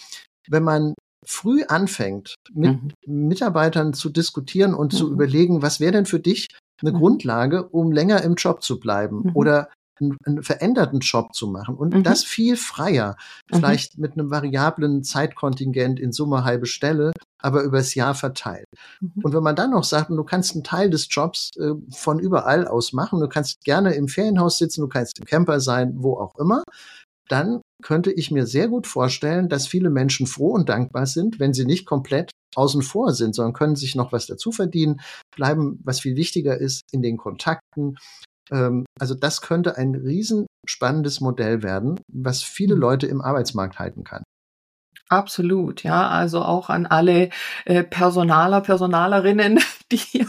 wenn 0.48 0.62
man 0.62 0.94
früh 1.24 1.64
anfängt, 1.64 2.35
mit 2.52 2.81
mhm. 3.07 3.28
Mitarbeitern 3.28 3.92
zu 3.92 4.11
diskutieren 4.11 4.74
und 4.74 4.92
mhm. 4.92 4.96
zu 4.96 5.12
überlegen, 5.12 5.62
was 5.62 5.81
wäre 5.81 5.92
denn 5.92 6.07
für 6.07 6.20
dich 6.20 6.48
eine 6.81 6.92
mhm. 6.92 6.98
Grundlage, 6.98 7.68
um 7.68 7.92
länger 7.92 8.22
im 8.22 8.35
Job 8.35 8.62
zu 8.62 8.78
bleiben 8.78 9.22
mhm. 9.24 9.31
oder 9.35 9.68
einen, 10.00 10.16
einen 10.24 10.42
veränderten 10.42 11.00
Job 11.00 11.35
zu 11.35 11.48
machen 11.48 11.74
und 11.74 11.94
mhm. 11.94 12.02
das 12.02 12.24
viel 12.24 12.57
freier, 12.57 13.16
mhm. 13.50 13.57
vielleicht 13.57 13.98
mit 13.98 14.12
einem 14.12 14.31
variablen 14.31 15.02
Zeitkontingent 15.02 16.00
in 16.00 16.12
Summe 16.12 16.44
halbe 16.44 16.66
Stelle, 16.66 17.12
aber 17.40 17.62
übers 17.62 17.94
Jahr 17.94 18.14
verteilt. 18.14 18.66
Und 19.22 19.33
wenn 19.35 19.42
man 19.42 19.57
dann 19.57 19.70
noch 19.70 19.85
sagt, 19.85 20.11
du 20.11 20.24
kannst 20.24 20.54
einen 20.54 20.64
Teil 20.64 20.90
des 20.90 21.07
Jobs 21.11 21.50
äh, 21.57 21.72
von 21.90 22.18
überall 22.18 22.66
aus 22.66 22.92
machen, 22.92 23.20
du 23.20 23.28
kannst 23.28 23.62
gerne 23.64 23.94
im 23.94 24.09
Ferienhaus 24.09 24.59
sitzen, 24.59 24.81
du 24.81 24.88
kannst 24.88 25.18
im 25.18 25.24
Camper 25.24 25.61
sein, 25.61 25.94
wo 25.96 26.14
auch 26.14 26.35
immer, 26.38 26.62
dann 27.29 27.61
könnte 27.83 28.11
ich 28.11 28.31
mir 28.31 28.47
sehr 28.47 28.69
gut 28.69 28.87
vorstellen, 28.87 29.49
dass 29.49 29.67
viele 29.67 29.91
Menschen 29.91 30.27
froh 30.27 30.53
und 30.53 30.69
dankbar 30.69 31.07
sind, 31.07 31.38
wenn 31.38 31.53
sie 31.53 31.64
nicht 31.64 31.87
komplett 31.87 32.31
außen 32.57 32.83
vor 32.83 33.12
sind, 33.12 33.35
sondern 33.35 33.53
können 33.53 33.77
sich 33.77 33.95
noch 33.95 34.12
was 34.12 34.27
dazu 34.27 34.51
verdienen, 34.51 35.01
bleiben, 35.35 35.81
was 35.85 36.01
viel 36.01 36.17
wichtiger 36.17 36.59
ist, 36.59 36.83
in 36.93 37.03
den 37.03 37.17
Kontakten, 37.17 37.97
ähm, 38.51 38.85
also 38.99 39.14
das 39.14 39.41
könnte 39.41 39.77
ein 39.77 39.95
riesenspannendes 39.95 41.21
Modell 41.21 41.62
werden, 41.62 42.01
was 42.12 42.43
viele 42.43 42.75
mhm. 42.75 42.81
Leute 42.81 43.07
im 43.07 43.21
Arbeitsmarkt 43.21 43.79
halten 43.79 44.05
kann. 44.05 44.23
Absolut, 45.11 45.83
ja. 45.85 46.09
Also 46.09 46.43
auch 46.43 46.69
an 46.69 46.85
alle 46.85 47.31
äh, 47.64 47.83
Personaler, 47.83 48.61
Personalerinnen, 48.61 49.59
die 49.93 50.27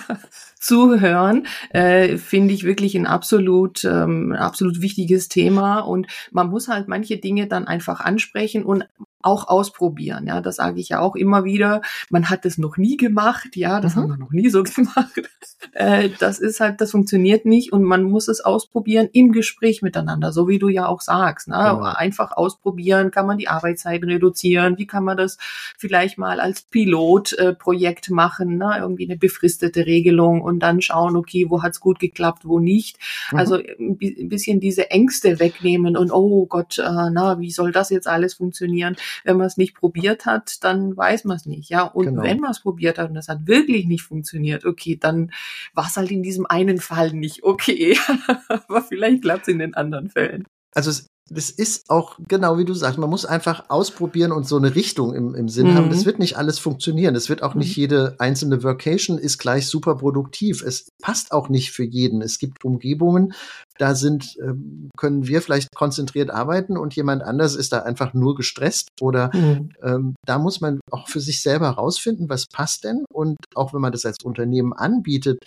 zuhören, 0.60 1.48
äh, 1.72 2.18
finde 2.18 2.54
ich 2.54 2.64
wirklich 2.64 2.96
ein 2.96 3.08
absolut, 3.08 3.84
ähm, 3.86 4.34
absolut 4.34 4.82
wichtiges 4.82 5.30
Thema. 5.30 5.80
Und 5.80 6.08
man 6.32 6.50
muss 6.50 6.68
halt 6.68 6.88
manche 6.88 7.18
Dinge 7.18 7.48
dann 7.48 7.68
einfach 7.68 8.02
ansprechen 8.02 8.64
und 8.64 8.86
auch 9.22 9.48
ausprobieren. 9.48 10.28
Ja, 10.28 10.42
das 10.42 10.58
sage 10.58 10.80
ich 10.80 10.90
ja 10.90 11.00
auch 11.00 11.16
immer 11.16 11.44
wieder. 11.44 11.82
Man 12.10 12.30
hat 12.30 12.46
es 12.46 12.58
noch 12.58 12.78
nie 12.78 12.96
gemacht. 12.96 13.56
Ja, 13.56 13.82
das 13.82 13.96
mhm. 13.96 14.02
haben 14.02 14.10
wir 14.10 14.18
noch 14.18 14.32
nie 14.32 14.50
so 14.50 14.64
gemacht. 14.76 15.30
Äh, 15.74 16.10
das 16.20 16.40
ist 16.40 16.60
halt, 16.62 16.80
das 16.80 16.92
funktioniert 16.92 17.46
nicht 17.46 17.74
und 17.74 17.84
man 17.84 18.04
muss 18.04 18.30
es 18.30 18.40
ausprobieren 18.40 19.10
im 19.12 19.34
Gespräch 19.34 19.82
miteinander, 19.82 20.32
so 20.32 20.48
wie 20.48 20.58
du 20.58 20.70
ja 20.70 20.88
auch 20.88 21.02
sagst. 21.02 21.50
Ne? 21.50 21.56
Genau. 21.58 21.82
Einfach 21.82 22.32
ausprobieren, 22.32 23.12
kann 23.12 23.28
man 23.28 23.38
die 23.38 23.50
Arbeitszeit 23.50 24.04
reduzieren, 24.04 24.78
wie 24.78 24.88
kann 24.88 25.04
man 25.04 25.18
das 25.18 25.38
vielleicht 25.78 26.18
mal 26.18 26.40
als 26.40 26.62
Pilotprojekt 26.62 28.10
äh, 28.10 28.14
machen, 28.14 28.58
ne? 28.58 28.78
irgendwie 28.80 29.06
eine 29.06 29.18
befristete 29.18 29.86
Regelung 29.86 30.42
und 30.42 30.60
dann 30.60 30.82
schauen, 30.82 31.18
okay, 31.18 31.48
wo 31.50 31.62
hat's 31.62 31.82
gut 31.82 32.00
geklappt, 32.00 32.44
wo 32.46 32.60
nicht. 32.60 32.98
Mhm. 33.32 33.40
Also 33.40 33.56
ein 33.56 33.98
bisschen 34.30 34.62
diese 34.62 34.92
Ängste 34.92 35.40
wegnehmen 35.40 35.98
und 35.98 36.12
oh 36.12 36.46
Gott, 36.46 36.78
äh, 36.80 37.10
na, 37.12 37.40
wie 37.40 37.52
soll 37.52 37.74
das 37.74 37.90
jetzt 37.90 38.08
alles 38.08 38.36
funktionieren? 38.36 38.96
Wenn 39.24 39.38
man 39.38 39.48
es 39.48 39.58
nicht 39.58 39.76
probiert 39.76 40.26
hat, 40.26 40.64
dann 40.64 40.96
weiß 40.96 41.26
man 41.26 41.38
es 41.38 41.46
nicht. 41.46 41.70
Ja, 41.70 41.84
und 41.84 42.06
genau. 42.06 42.24
wenn 42.24 42.40
man 42.40 42.52
es 42.52 42.62
probiert 42.62 42.98
hat 42.98 43.10
und 43.10 43.16
das 43.16 43.28
hat 43.28 43.48
wirklich 43.48 43.86
nicht 43.86 44.04
funktioniert, 44.04 44.66
okay, 44.66 44.98
dann 45.00 45.32
war 45.74 45.88
es 45.88 45.98
halt 45.98 46.12
in 46.12 46.24
diesem 46.24 46.46
einen 46.46 46.80
Fall 46.80 47.14
nicht 47.14 47.44
okay. 47.44 47.98
Aber 48.48 48.82
vielleicht 48.82 49.22
klappt 49.22 49.44
es 49.44 49.48
in 49.50 49.60
den 49.60 49.74
anderen 49.74 50.10
Fällen. 50.10 50.46
Also 50.74 50.92
es 50.92 51.08
das 51.30 51.50
ist 51.50 51.90
auch 51.90 52.18
genau 52.28 52.58
wie 52.58 52.66
du 52.66 52.74
sagst, 52.74 52.98
man 52.98 53.10
muss 53.10 53.26
einfach 53.26 53.70
ausprobieren 53.70 54.32
und 54.32 54.48
so 54.48 54.58
eine 54.58 54.76
Richtung 54.76 55.14
im, 55.14 55.36
im 55.36 55.50
Sinn 55.50 55.72
mhm. 55.72 55.76
haben. 55.76 55.90
Das 55.90 56.06
wird 56.06 56.20
nicht 56.20 56.38
alles 56.38 56.60
funktionieren. 56.60 57.14
Das 57.14 57.30
wird 57.30 57.44
auch 57.44 57.54
mhm. 57.54 57.60
nicht 57.60 57.76
jede 57.76 58.16
einzelne 58.20 58.64
Vacation 58.64 59.18
ist 59.18 59.38
gleich 59.38 59.68
super 59.68 59.96
produktiv. 59.96 60.62
Es 60.62 60.90
passt 61.02 61.32
auch 61.32 61.50
nicht 61.50 61.72
für 61.72 61.84
jeden. 61.84 62.22
Es 62.22 62.40
gibt 62.40 62.66
Umgebungen, 62.66 63.34
da 63.78 63.96
sind, 63.96 64.38
äh, 64.42 64.54
können 64.98 65.28
wir 65.28 65.42
vielleicht 65.42 65.74
konzentriert 65.74 66.30
arbeiten 66.30 66.78
und 66.78 66.96
jemand 66.96 67.24
anders 67.24 67.56
ist 67.56 67.72
da 67.74 67.80
einfach 67.80 68.14
nur 68.14 68.36
gestresst 68.36 68.90
oder 69.02 69.32
mhm. 69.34 69.72
ähm, 69.82 70.16
da 70.26 70.38
muss 70.38 70.62
man 70.62 70.80
auch 70.92 71.08
für 71.08 71.22
sich 71.22 71.42
selber 71.42 71.70
rausfinden, 71.70 72.30
was 72.30 72.46
passt 72.46 72.84
denn 72.84 73.06
und 73.12 73.38
auch 73.56 73.74
wenn 73.74 73.82
man 73.82 73.92
das 73.92 74.06
als 74.06 74.18
Unternehmen 74.24 74.74
anbietet, 74.74 75.40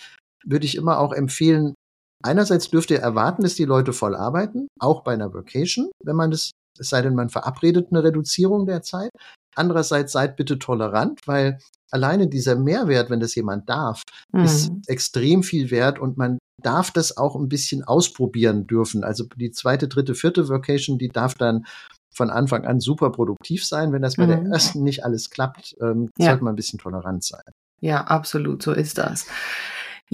würde 0.44 0.66
ich 0.66 0.76
immer 0.76 0.98
auch 0.98 1.12
empfehlen, 1.12 1.74
Einerseits 2.22 2.70
dürft 2.70 2.90
ihr 2.90 3.00
erwarten, 3.00 3.42
dass 3.42 3.54
die 3.54 3.64
Leute 3.64 3.92
voll 3.92 4.14
arbeiten, 4.14 4.68
auch 4.78 5.02
bei 5.02 5.12
einer 5.12 5.32
Vacation, 5.34 5.90
wenn 6.04 6.16
man 6.16 6.30
das, 6.30 6.52
es 6.78 6.88
sei 6.88 7.02
denn, 7.02 7.14
man 7.14 7.28
verabredet 7.28 7.88
eine 7.90 8.04
Reduzierung 8.04 8.66
der 8.66 8.82
Zeit. 8.82 9.10
Andererseits 9.54 10.12
seid 10.12 10.36
bitte 10.36 10.58
tolerant, 10.58 11.20
weil 11.26 11.58
alleine 11.90 12.28
dieser 12.28 12.56
Mehrwert, 12.56 13.10
wenn 13.10 13.20
das 13.20 13.34
jemand 13.34 13.68
darf, 13.68 14.02
mhm. 14.32 14.44
ist 14.44 14.72
extrem 14.86 15.42
viel 15.42 15.70
wert 15.70 15.98
und 15.98 16.16
man 16.16 16.38
darf 16.62 16.90
das 16.90 17.16
auch 17.16 17.36
ein 17.36 17.48
bisschen 17.48 17.84
ausprobieren 17.84 18.66
dürfen. 18.66 19.04
Also 19.04 19.24
die 19.36 19.50
zweite, 19.50 19.88
dritte, 19.88 20.14
vierte 20.14 20.48
Vacation, 20.48 20.98
die 20.98 21.08
darf 21.08 21.34
dann 21.34 21.66
von 22.14 22.30
Anfang 22.30 22.64
an 22.64 22.80
super 22.80 23.10
produktiv 23.10 23.64
sein. 23.64 23.92
Wenn 23.92 24.02
das 24.02 24.16
bei 24.16 24.26
mhm. 24.26 24.44
der 24.44 24.52
ersten 24.52 24.82
nicht 24.82 25.04
alles 25.04 25.30
klappt, 25.30 25.74
ähm, 25.80 26.10
ja. 26.18 26.30
sollte 26.30 26.44
man 26.44 26.52
ein 26.54 26.56
bisschen 26.56 26.78
tolerant 26.78 27.24
sein. 27.24 27.42
Ja, 27.80 28.02
absolut, 28.04 28.62
so 28.62 28.72
ist 28.72 28.98
das. 28.98 29.26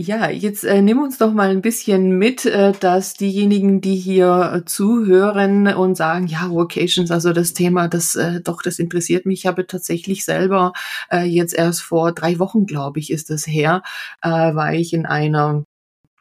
Ja, 0.00 0.30
jetzt 0.30 0.62
äh, 0.62 0.80
nimm 0.80 1.00
uns 1.00 1.18
doch 1.18 1.32
mal 1.32 1.50
ein 1.50 1.60
bisschen 1.60 2.18
mit, 2.18 2.46
äh, 2.46 2.70
dass 2.70 3.14
diejenigen, 3.14 3.80
die 3.80 3.96
hier 3.96 4.52
äh, 4.54 4.64
zuhören 4.64 5.66
und 5.66 5.96
sagen, 5.96 6.28
ja, 6.28 6.48
Vocations, 6.50 7.10
also 7.10 7.32
das 7.32 7.52
Thema, 7.52 7.88
das 7.88 8.14
äh, 8.14 8.40
doch, 8.40 8.62
das 8.62 8.78
interessiert 8.78 9.26
mich. 9.26 9.40
Ich 9.40 9.46
habe 9.48 9.66
tatsächlich 9.66 10.24
selber 10.24 10.72
äh, 11.10 11.24
jetzt 11.24 11.52
erst 11.52 11.82
vor 11.82 12.12
drei 12.12 12.38
Wochen, 12.38 12.64
glaube 12.64 13.00
ich, 13.00 13.10
ist 13.10 13.28
das 13.28 13.44
her, 13.48 13.82
äh, 14.22 14.28
war 14.28 14.72
ich 14.72 14.92
in 14.92 15.04
einer 15.04 15.64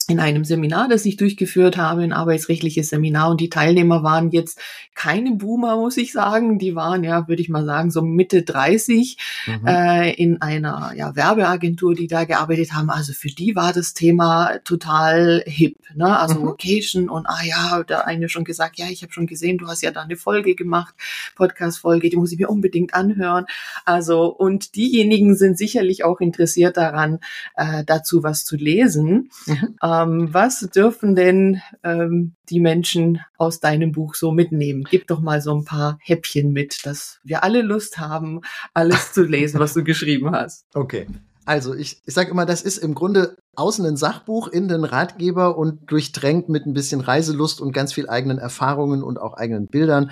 in 0.10 0.22
einem 0.22 0.46
Seminar, 0.46 0.88
das 0.88 1.06
ich 1.06 1.18
durchgeführt 1.18 1.76
habe, 1.76 2.02
ein 2.02 2.14
arbeitsrechtliches 2.14 2.90
Seminar. 2.90 3.30
Und 3.30 3.42
die 3.42 3.50
Teilnehmer 3.50 4.04
waren 4.04 4.32
jetzt 4.32 4.58
keine 4.96 5.32
Boomer, 5.32 5.76
muss 5.76 5.98
ich 5.98 6.14
sagen. 6.14 6.60
Die 6.60 6.76
waren 6.76 7.04
ja, 7.04 7.28
würde 7.28 7.42
ich 7.42 7.50
mal 7.50 7.66
sagen, 7.66 7.92
so 7.92 8.02
Mitte 8.02 8.44
30 8.44 9.18
mhm. 9.48 9.68
äh, 9.68 10.14
in 10.14 10.42
einer 10.42 10.94
ja, 10.96 11.16
Werbeagentur, 11.16 11.94
die 11.94 12.08
da 12.08 12.24
gearbeitet 12.24 12.72
haben. 12.72 12.90
Also 12.90 13.12
für 13.12 13.28
die 13.28 13.58
war 13.58 13.74
das 13.74 13.94
Thema 13.94 14.60
total 14.64 15.44
hip. 15.46 15.78
Ne? 15.94 16.18
Also 16.18 16.40
mhm. 16.40 16.46
Vocation 16.46 17.10
und 17.10 17.26
ah 17.26 17.44
ja, 17.44 17.84
der 17.84 18.08
eine 18.08 18.30
schon 18.30 18.46
gesagt, 18.46 18.78
ja, 18.78 18.86
ich 18.90 19.04
habe 19.04 19.12
schon 19.12 19.28
gesehen, 19.28 19.58
du 19.58 19.68
hast 19.68 19.82
ja 19.82 19.92
da 19.92 20.04
eine 20.04 20.16
Folge 20.16 20.56
gemacht, 20.56 20.96
Podcast-Folge, 21.36 22.10
die 22.10 22.16
muss 22.16 22.32
ich 22.32 22.40
mir 22.40 22.50
unbedingt 22.50 22.94
anhören. 22.94 23.46
Also 23.84 24.28
und 24.28 24.76
diejenigen 24.78 25.36
sind 25.36 25.58
sicherlich 25.58 26.06
auch 26.06 26.22
interessiert 26.22 26.78
daran, 26.78 27.20
äh, 27.58 27.84
dazu 27.86 28.24
was 28.24 28.46
zu 28.46 28.56
lesen. 28.56 29.32
Mhm. 29.46 29.76
Ähm, 30.04 30.34
was 30.34 30.60
dürfen 30.60 31.16
denn 31.16 31.62
ähm, 31.84 32.36
die 32.50 32.60
Menschen 32.60 33.22
aus 33.38 33.60
deinem 33.60 33.92
Buch 33.92 34.16
so 34.16 34.32
mitnehmen? 34.32 34.86
Gib 34.90 35.08
doch 35.08 35.20
mal 35.20 35.42
so 35.42 35.56
ein 35.56 35.66
paar 35.66 35.98
Häppchen 36.02 36.52
mit, 36.52 36.86
dass 36.86 37.20
wir 37.24 37.44
alle 37.44 37.62
Lust 37.62 37.98
haben, 37.98 38.42
alles 38.74 39.14
zu 39.14 39.24
lesen, 39.24 39.60
was 39.60 39.74
du 39.74 39.84
geschrieben 39.84 40.32
hast. 40.32 40.66
Okay. 40.74 41.08
Also 41.46 41.74
ich, 41.74 42.02
ich 42.06 42.14
sage 42.14 42.32
immer, 42.32 42.46
das 42.46 42.62
ist 42.62 42.78
im 42.78 42.94
Grunde 42.94 43.38
außen 43.56 43.86
ein 43.86 43.96
Sachbuch, 43.96 44.50
innen 44.50 44.70
ein 44.72 44.84
Ratgeber 44.84 45.58
und 45.58 45.90
durchdrängt 45.90 46.50
mit 46.50 46.66
ein 46.66 46.74
bisschen 46.74 47.00
Reiselust 47.00 47.62
und 47.62 47.72
ganz 47.72 47.94
viel 47.94 48.10
eigenen 48.10 48.38
Erfahrungen 48.38 49.02
und 49.02 49.18
auch 49.18 49.34
eigenen 49.34 49.68
Bildern. 49.68 50.12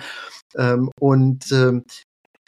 Ähm, 0.56 0.90
und 0.98 1.52
ähm, 1.52 1.84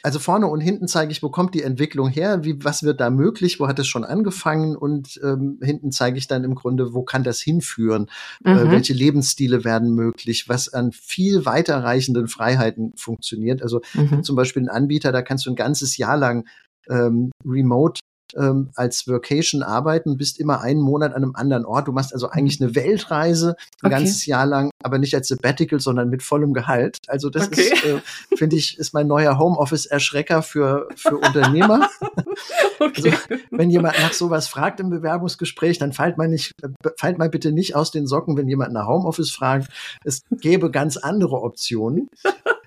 also 0.01 0.19
vorne 0.19 0.47
und 0.47 0.61
hinten 0.61 0.87
zeige 0.87 1.11
ich, 1.11 1.21
wo 1.21 1.29
kommt 1.29 1.53
die 1.53 1.63
Entwicklung 1.63 2.09
her, 2.09 2.43
wie, 2.43 2.63
was 2.63 2.83
wird 2.83 3.01
da 3.01 3.09
möglich, 3.09 3.59
wo 3.59 3.67
hat 3.67 3.79
es 3.79 3.87
schon 3.87 4.05
angefangen 4.05 4.75
und 4.75 5.19
ähm, 5.23 5.59
hinten 5.61 5.91
zeige 5.91 6.17
ich 6.17 6.27
dann 6.27 6.43
im 6.43 6.55
Grunde, 6.55 6.93
wo 6.93 7.03
kann 7.03 7.23
das 7.23 7.41
hinführen, 7.41 8.09
äh, 8.45 8.53
mhm. 8.53 8.59
äh, 8.59 8.71
welche 8.71 8.93
Lebensstile 8.93 9.65
werden 9.65 9.93
möglich, 9.93 10.47
was 10.47 10.73
an 10.73 10.91
viel 10.93 11.45
weiterreichenden 11.45 12.27
Freiheiten 12.27 12.93
funktioniert. 12.95 13.61
Also 13.61 13.81
mhm. 13.93 14.23
zum 14.23 14.35
Beispiel 14.35 14.63
ein 14.63 14.69
Anbieter, 14.69 15.11
da 15.11 15.21
kannst 15.21 15.45
du 15.45 15.49
ein 15.49 15.55
ganzes 15.55 15.97
Jahr 15.97 16.17
lang 16.17 16.47
ähm, 16.89 17.31
remote 17.45 17.99
ähm, 18.35 18.69
als 18.75 19.07
Workation 19.07 19.63
arbeiten, 19.63 20.17
bist 20.17 20.39
immer 20.39 20.61
einen 20.61 20.81
Monat 20.81 21.13
an 21.13 21.23
einem 21.23 21.35
anderen 21.35 21.65
Ort. 21.65 21.87
Du 21.87 21.91
machst 21.91 22.13
also 22.13 22.29
eigentlich 22.29 22.61
eine 22.61 22.75
Weltreise 22.75 23.55
ein 23.81 23.87
okay. 23.87 23.95
ganzes 23.95 24.25
Jahr 24.25 24.45
lang, 24.45 24.71
aber 24.83 24.97
nicht 24.97 25.15
als 25.15 25.27
Sabbatical, 25.27 25.79
sondern 25.79 26.09
mit 26.09 26.23
vollem 26.23 26.53
Gehalt. 26.53 26.97
Also 27.07 27.29
das 27.29 27.47
okay. 27.47 27.61
ist, 27.61 27.83
äh, 27.83 28.01
finde 28.35 28.55
ich, 28.55 28.77
ist 28.77 28.93
mein 28.93 29.07
neuer 29.07 29.37
Homeoffice-Erschrecker 29.37 30.41
für, 30.41 30.87
für 30.95 31.17
Unternehmer. 31.17 31.89
okay. 32.79 33.13
Also, 33.13 33.41
wenn 33.51 33.69
jemand 33.69 33.99
nach 33.99 34.13
sowas 34.13 34.47
fragt 34.47 34.79
im 34.79 34.89
Bewerbungsgespräch, 34.89 35.77
dann 35.77 35.93
fällt 35.93 36.17
man 36.17 36.29
nicht, 36.29 36.53
fällt 36.97 37.17
mal 37.17 37.29
bitte 37.29 37.51
nicht 37.51 37.75
aus 37.75 37.91
den 37.91 38.07
Socken, 38.07 38.37
wenn 38.37 38.47
jemand 38.47 38.73
nach 38.73 38.87
Homeoffice 38.87 39.31
fragt. 39.31 39.69
Es 40.03 40.23
gäbe 40.31 40.71
ganz 40.71 40.97
andere 40.97 41.41
Optionen. 41.41 42.09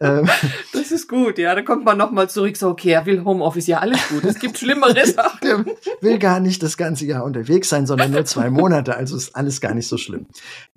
Ähm, 0.02 0.28
das 0.72 0.90
ist 0.90 1.08
gut, 1.08 1.38
ja. 1.38 1.54
Da 1.54 1.62
kommt 1.62 1.84
man 1.84 1.96
nochmal 1.96 2.28
zurück, 2.28 2.56
so, 2.56 2.68
okay, 2.68 2.90
er 2.90 3.06
will 3.06 3.24
Homeoffice, 3.24 3.68
ja, 3.68 3.78
alles 3.78 4.00
gut. 4.08 4.24
Es 4.24 4.38
gibt 4.38 4.58
schlimmere 4.58 5.06
Sachen. 5.06 5.38
Der 5.42 5.64
will 6.00 6.18
gar 6.18 6.40
nicht 6.40 6.62
das 6.62 6.76
ganze 6.76 7.06
Jahr 7.06 7.24
unterwegs 7.24 7.68
sein, 7.68 7.86
sondern 7.86 8.10
nur 8.10 8.24
zwei 8.24 8.50
Monate. 8.50 8.96
Also 8.96 9.16
ist 9.16 9.36
alles 9.36 9.60
gar 9.60 9.74
nicht 9.74 9.88
so 9.88 9.96
schlimm. 9.96 10.26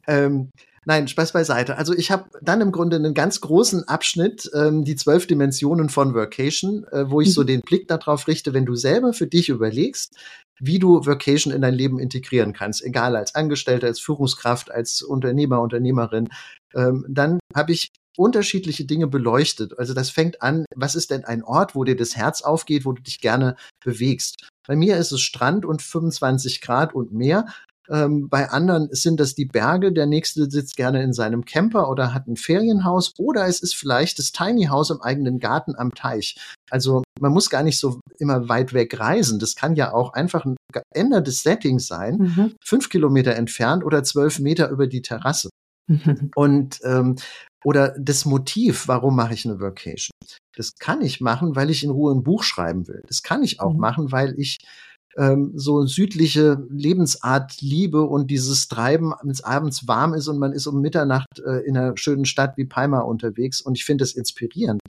Ähm, 0.08 0.50
Nein, 0.88 1.08
Spaß 1.08 1.32
beiseite. 1.32 1.78
Also 1.78 1.96
ich 1.96 2.12
habe 2.12 2.26
dann 2.44 2.62
im 2.62 2.72
Grunde 2.72 2.98
einen 2.98 3.16
ganz 3.16 3.42
großen 3.42 3.88
Abschnitt, 3.88 4.52
ähm, 4.54 4.84
die 4.84 4.96
zwölf 4.96 5.26
Dimensionen 5.26 5.90
von 5.90 6.14
Workation, 6.14 6.86
äh, 6.92 7.10
wo 7.10 7.22
ich 7.22 7.34
so 7.34 7.42
mhm. 7.42 7.48
den 7.48 7.62
Blick 7.62 7.88
darauf 7.88 8.28
richte, 8.28 8.54
wenn 8.54 8.68
du 8.68 8.76
selber 8.76 9.12
für 9.12 9.26
dich 9.26 9.50
überlegst, 9.50 10.16
wie 10.60 10.78
du 10.78 11.04
Workation 11.08 11.52
in 11.52 11.64
dein 11.64 11.74
Leben 11.74 11.98
integrieren 11.98 12.54
kannst, 12.54 12.84
egal 12.84 13.16
als 13.16 13.34
Angestellter, 13.34 13.88
als 13.88 14.00
Führungskraft, 14.00 14.70
als 14.70 15.02
Unternehmer, 15.02 15.60
Unternehmerin, 15.60 16.30
ähm, 16.76 17.04
dann 17.10 17.40
habe 17.56 17.72
ich 17.72 17.92
unterschiedliche 18.18 18.86
Dinge 18.86 19.08
beleuchtet. 19.08 19.78
Also 19.78 19.94
das 19.94 20.10
fängt 20.10 20.42
an, 20.42 20.66
was 20.76 20.96
ist 20.96 21.12
denn 21.12 21.26
ein 21.26 21.44
Ort, 21.44 21.76
wo 21.76 21.84
dir 21.84 21.96
das 21.96 22.16
Herz 22.16 22.42
aufgeht, 22.42 22.86
wo 22.86 22.94
du 22.94 23.02
dich 23.02 23.20
gerne 23.20 23.56
bewegst? 23.84 24.48
Bei 24.68 24.76
mir 24.76 24.98
ist 24.98 25.12
es 25.12 25.22
Strand 25.22 25.66
und 25.66 25.82
25 25.82 26.62
Grad 26.62 26.94
und 26.94 27.14
mehr. 27.14 27.46
Ähm, 27.90 28.30
bei 28.30 28.50
anderen 28.50 28.90
sind 28.92 29.20
das 29.20 29.36
die 29.36 29.46
Berge. 29.46 29.92
Der 29.92 30.06
nächste 30.06 30.50
sitzt 30.50 30.76
gerne 30.76 31.04
in 31.04 31.14
seinem 31.14 31.46
Camper 31.46 31.90
oder 31.90 32.14
hat 32.14 32.28
ein 32.28 32.36
Ferienhaus. 32.36 33.14
Oder 33.18 33.48
es 33.48 33.62
ist 33.62 33.76
vielleicht 33.76 34.20
das 34.20 34.32
Tiny 34.32 34.66
House 34.66 34.90
im 34.90 35.02
eigenen 35.02 35.40
Garten 35.40 35.76
am 35.76 35.94
Teich. 35.94 36.38
Also 36.70 37.04
man 37.20 37.32
muss 37.32 37.50
gar 37.50 37.64
nicht 37.64 37.80
so 37.80 38.00
immer 38.18 38.50
weit 38.50 38.74
weg 38.74 39.00
reisen. 39.00 39.40
Das 39.40 39.56
kann 39.56 39.76
ja 39.76 39.94
auch 39.94 40.14
einfach 40.14 40.46
ein 40.46 40.56
geändertes 40.72 41.44
Setting 41.44 41.80
sein. 41.80 42.18
Mhm. 42.18 42.54
Fünf 42.64 42.90
Kilometer 42.90 43.36
entfernt 43.36 43.84
oder 43.84 44.04
zwölf 44.04 44.40
Meter 44.40 44.70
über 44.70 44.88
die 44.88 45.02
Terrasse. 45.02 45.50
Mhm. 45.88 46.32
Und 46.36 46.80
ähm, 46.84 47.18
oder 47.66 47.96
das 48.00 48.26
Motiv, 48.26 48.88
warum 48.88 49.16
mache 49.16 49.34
ich 49.34 49.46
eine 49.46 49.60
Workation? 49.60 50.12
Das 50.56 50.76
kann 50.78 51.02
ich 51.02 51.20
machen, 51.20 51.56
weil 51.56 51.72
ich 51.72 51.84
in 51.84 51.90
Ruhe 51.90 52.14
ein 52.14 52.24
Buch 52.24 52.44
schreiben 52.44 52.88
will. 52.88 53.02
Das 53.08 53.24
kann 53.24 53.44
ich 53.44 53.60
auch 53.60 53.74
mhm. 53.74 53.80
machen, 53.80 54.12
weil 54.12 54.36
ich 54.38 54.60
ähm, 55.18 55.52
so 55.56 55.86
südliche 55.88 56.64
Lebensart 56.70 57.62
liebe 57.62 58.04
und 58.04 58.30
dieses 58.30 58.68
Treiben, 58.68 59.14
wenn 59.22 59.32
es 59.32 59.44
abends 59.44 59.88
warm 59.88 60.14
ist 60.14 60.28
und 60.28 60.38
man 60.38 60.54
ist 60.54 60.68
um 60.68 60.80
Mitternacht 60.80 61.40
äh, 61.40 61.66
in 61.66 61.76
einer 61.76 61.98
schönen 61.98 62.26
Stadt 62.26 62.56
wie 62.58 62.66
Palma 62.66 63.00
unterwegs 63.00 63.62
und 63.62 63.76
ich 63.76 63.84
finde 63.84 64.04
es 64.04 64.16
inspirierend. 64.16 64.80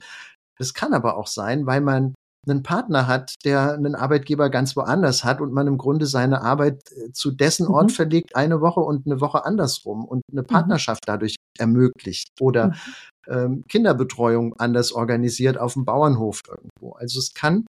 Das 0.59 0.75
kann 0.75 0.93
aber 0.93 1.17
auch 1.17 1.27
sein, 1.27 1.65
weil 1.65 1.81
man 1.81 2.13
einen 2.47 2.63
Partner 2.63 3.07
hat, 3.07 3.35
der 3.45 3.73
einen 3.73 3.95
Arbeitgeber 3.95 4.49
ganz 4.49 4.75
woanders 4.75 5.23
hat 5.23 5.41
und 5.41 5.53
man 5.53 5.67
im 5.67 5.77
Grunde 5.77 6.05
seine 6.05 6.41
Arbeit 6.41 6.81
äh, 6.91 7.11
zu 7.11 7.31
dessen 7.31 7.67
Ort 7.67 7.89
mhm. 7.89 7.95
verlegt, 7.95 8.35
eine 8.35 8.61
Woche 8.61 8.79
und 8.79 9.05
eine 9.05 9.21
Woche 9.21 9.45
andersrum 9.45 10.05
und 10.05 10.21
eine 10.31 10.41
mhm. 10.41 10.47
Partnerschaft 10.47 11.03
mhm. 11.03 11.11
dadurch 11.11 11.35
ermöglicht 11.57 12.29
oder 12.39 12.67
mhm. 12.67 12.73
ähm, 13.27 13.63
Kinderbetreuung 13.67 14.55
anders 14.57 14.91
organisiert 14.91 15.57
auf 15.57 15.73
dem 15.73 15.85
Bauernhof 15.85 16.43
irgendwo. 16.47 16.93
Also 16.93 17.19
es 17.19 17.33
kann 17.33 17.65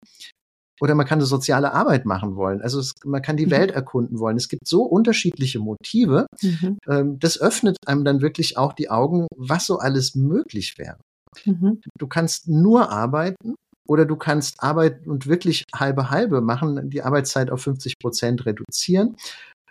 oder 0.81 0.94
man 0.94 1.07
kann 1.07 1.18
eine 1.18 1.26
soziale 1.26 1.72
Arbeit 1.72 2.04
machen 2.04 2.37
wollen. 2.37 2.62
Also 2.62 2.78
es, 2.78 2.94
man 3.04 3.22
kann 3.22 3.37
die 3.37 3.46
mhm. 3.46 3.50
Welt 3.50 3.70
erkunden 3.72 4.18
wollen. 4.18 4.37
Es 4.37 4.48
gibt 4.48 4.68
so 4.68 4.83
unterschiedliche 4.83 5.59
Motive. 5.59 6.26
Mhm. 6.40 6.78
Ähm, 6.88 7.18
das 7.18 7.40
öffnet 7.40 7.76
einem 7.87 8.04
dann 8.04 8.20
wirklich 8.20 8.57
auch 8.57 8.72
die 8.72 8.90
Augen, 8.90 9.26
was 9.37 9.66
so 9.66 9.78
alles 9.78 10.14
möglich 10.14 10.78
wäre. 10.78 10.98
Mhm. 11.44 11.81
Du 11.98 12.07
kannst 12.07 12.48
nur 12.48 12.90
arbeiten 12.90 13.54
oder 13.88 14.05
du 14.05 14.16
kannst 14.16 14.62
Arbeit 14.62 15.07
und 15.07 15.27
wirklich 15.27 15.64
halbe 15.74 16.11
halbe 16.11 16.40
machen, 16.40 16.90
die 16.90 17.03
Arbeitszeit 17.03 17.51
auf 17.51 17.62
50 17.62 17.98
Prozent 17.98 18.46
reduzieren. 18.46 19.16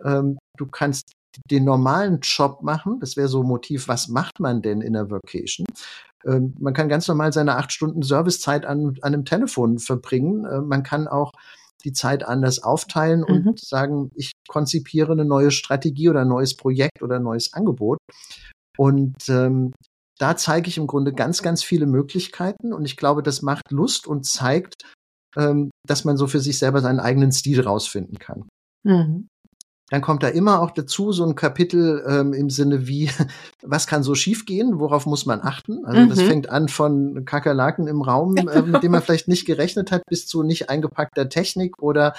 Ähm, 0.03 0.37
du 0.57 0.65
kannst 0.65 1.13
den 1.51 1.65
normalen 1.65 2.19
Job 2.21 2.63
machen. 2.63 2.99
Das 2.99 3.15
wäre 3.15 3.27
so 3.27 3.41
ein 3.41 3.47
Motiv, 3.47 3.87
was 3.87 4.07
macht 4.07 4.39
man 4.39 4.61
denn 4.61 4.81
in 4.81 4.93
der 4.93 5.09
Vocation? 5.09 5.67
Ähm, 6.25 6.55
man 6.59 6.73
kann 6.73 6.89
ganz 6.89 7.07
normal 7.07 7.31
seine 7.31 7.55
acht 7.57 7.71
Stunden 7.71 8.01
Servicezeit 8.01 8.65
an, 8.65 8.97
an 9.01 9.13
einem 9.13 9.25
Telefon 9.25 9.77
verbringen. 9.77 10.45
Äh, 10.45 10.61
man 10.61 10.83
kann 10.83 11.07
auch 11.07 11.31
die 11.83 11.93
Zeit 11.93 12.25
anders 12.25 12.63
aufteilen 12.63 13.23
und 13.23 13.45
mhm. 13.45 13.55
sagen, 13.55 14.09
ich 14.15 14.31
konzipiere 14.47 15.11
eine 15.11 15.25
neue 15.25 15.51
Strategie 15.51 16.09
oder 16.09 16.21
ein 16.21 16.27
neues 16.27 16.57
Projekt 16.57 17.03
oder 17.03 17.17
ein 17.17 17.23
neues 17.23 17.53
Angebot. 17.53 17.99
Und 18.77 19.29
ähm, 19.29 19.73
da 20.19 20.35
zeige 20.35 20.69
ich 20.69 20.77
im 20.77 20.87
Grunde 20.87 21.13
ganz, 21.13 21.41
ganz 21.41 21.63
viele 21.63 21.85
Möglichkeiten 21.85 22.73
und 22.73 22.85
ich 22.85 22.97
glaube, 22.97 23.23
das 23.23 23.41
macht 23.41 23.71
Lust 23.71 24.07
und 24.07 24.25
zeigt, 24.25 24.83
ähm, 25.35 25.69
dass 25.87 26.05
man 26.05 26.17
so 26.17 26.27
für 26.27 26.39
sich 26.39 26.57
selber 26.57 26.81
seinen 26.81 26.99
eigenen 26.99 27.31
Stil 27.31 27.61
rausfinden 27.61 28.17
kann. 28.19 28.47
Mhm 28.83 29.27
dann 29.89 30.01
kommt 30.01 30.21
da 30.21 30.27
immer 30.27 30.61
auch 30.61 30.71
dazu 30.71 31.13
so 31.13 31.25
ein 31.25 31.35
Kapitel 31.35 32.03
ähm, 32.07 32.33
im 32.33 32.49
Sinne 32.49 32.87
wie, 32.87 33.09
was 33.61 33.87
kann 33.87 34.03
so 34.03 34.15
schiefgehen, 34.15 34.79
worauf 34.79 35.05
muss 35.05 35.25
man 35.25 35.41
achten? 35.41 35.85
Also 35.85 36.01
mhm. 36.01 36.09
das 36.09 36.21
fängt 36.21 36.49
an 36.49 36.67
von 36.67 37.23
Kakerlaken 37.23 37.87
im 37.87 38.01
Raum, 38.01 38.35
äh, 38.35 38.61
mit 38.63 38.83
dem 38.83 38.91
man 38.91 39.01
vielleicht 39.01 39.29
nicht 39.29 39.45
gerechnet 39.45 39.91
hat, 39.91 40.03
bis 40.09 40.27
zu 40.27 40.43
nicht 40.43 40.69
eingepackter 40.69 41.29
Technik 41.29 41.81
oder 41.81 42.13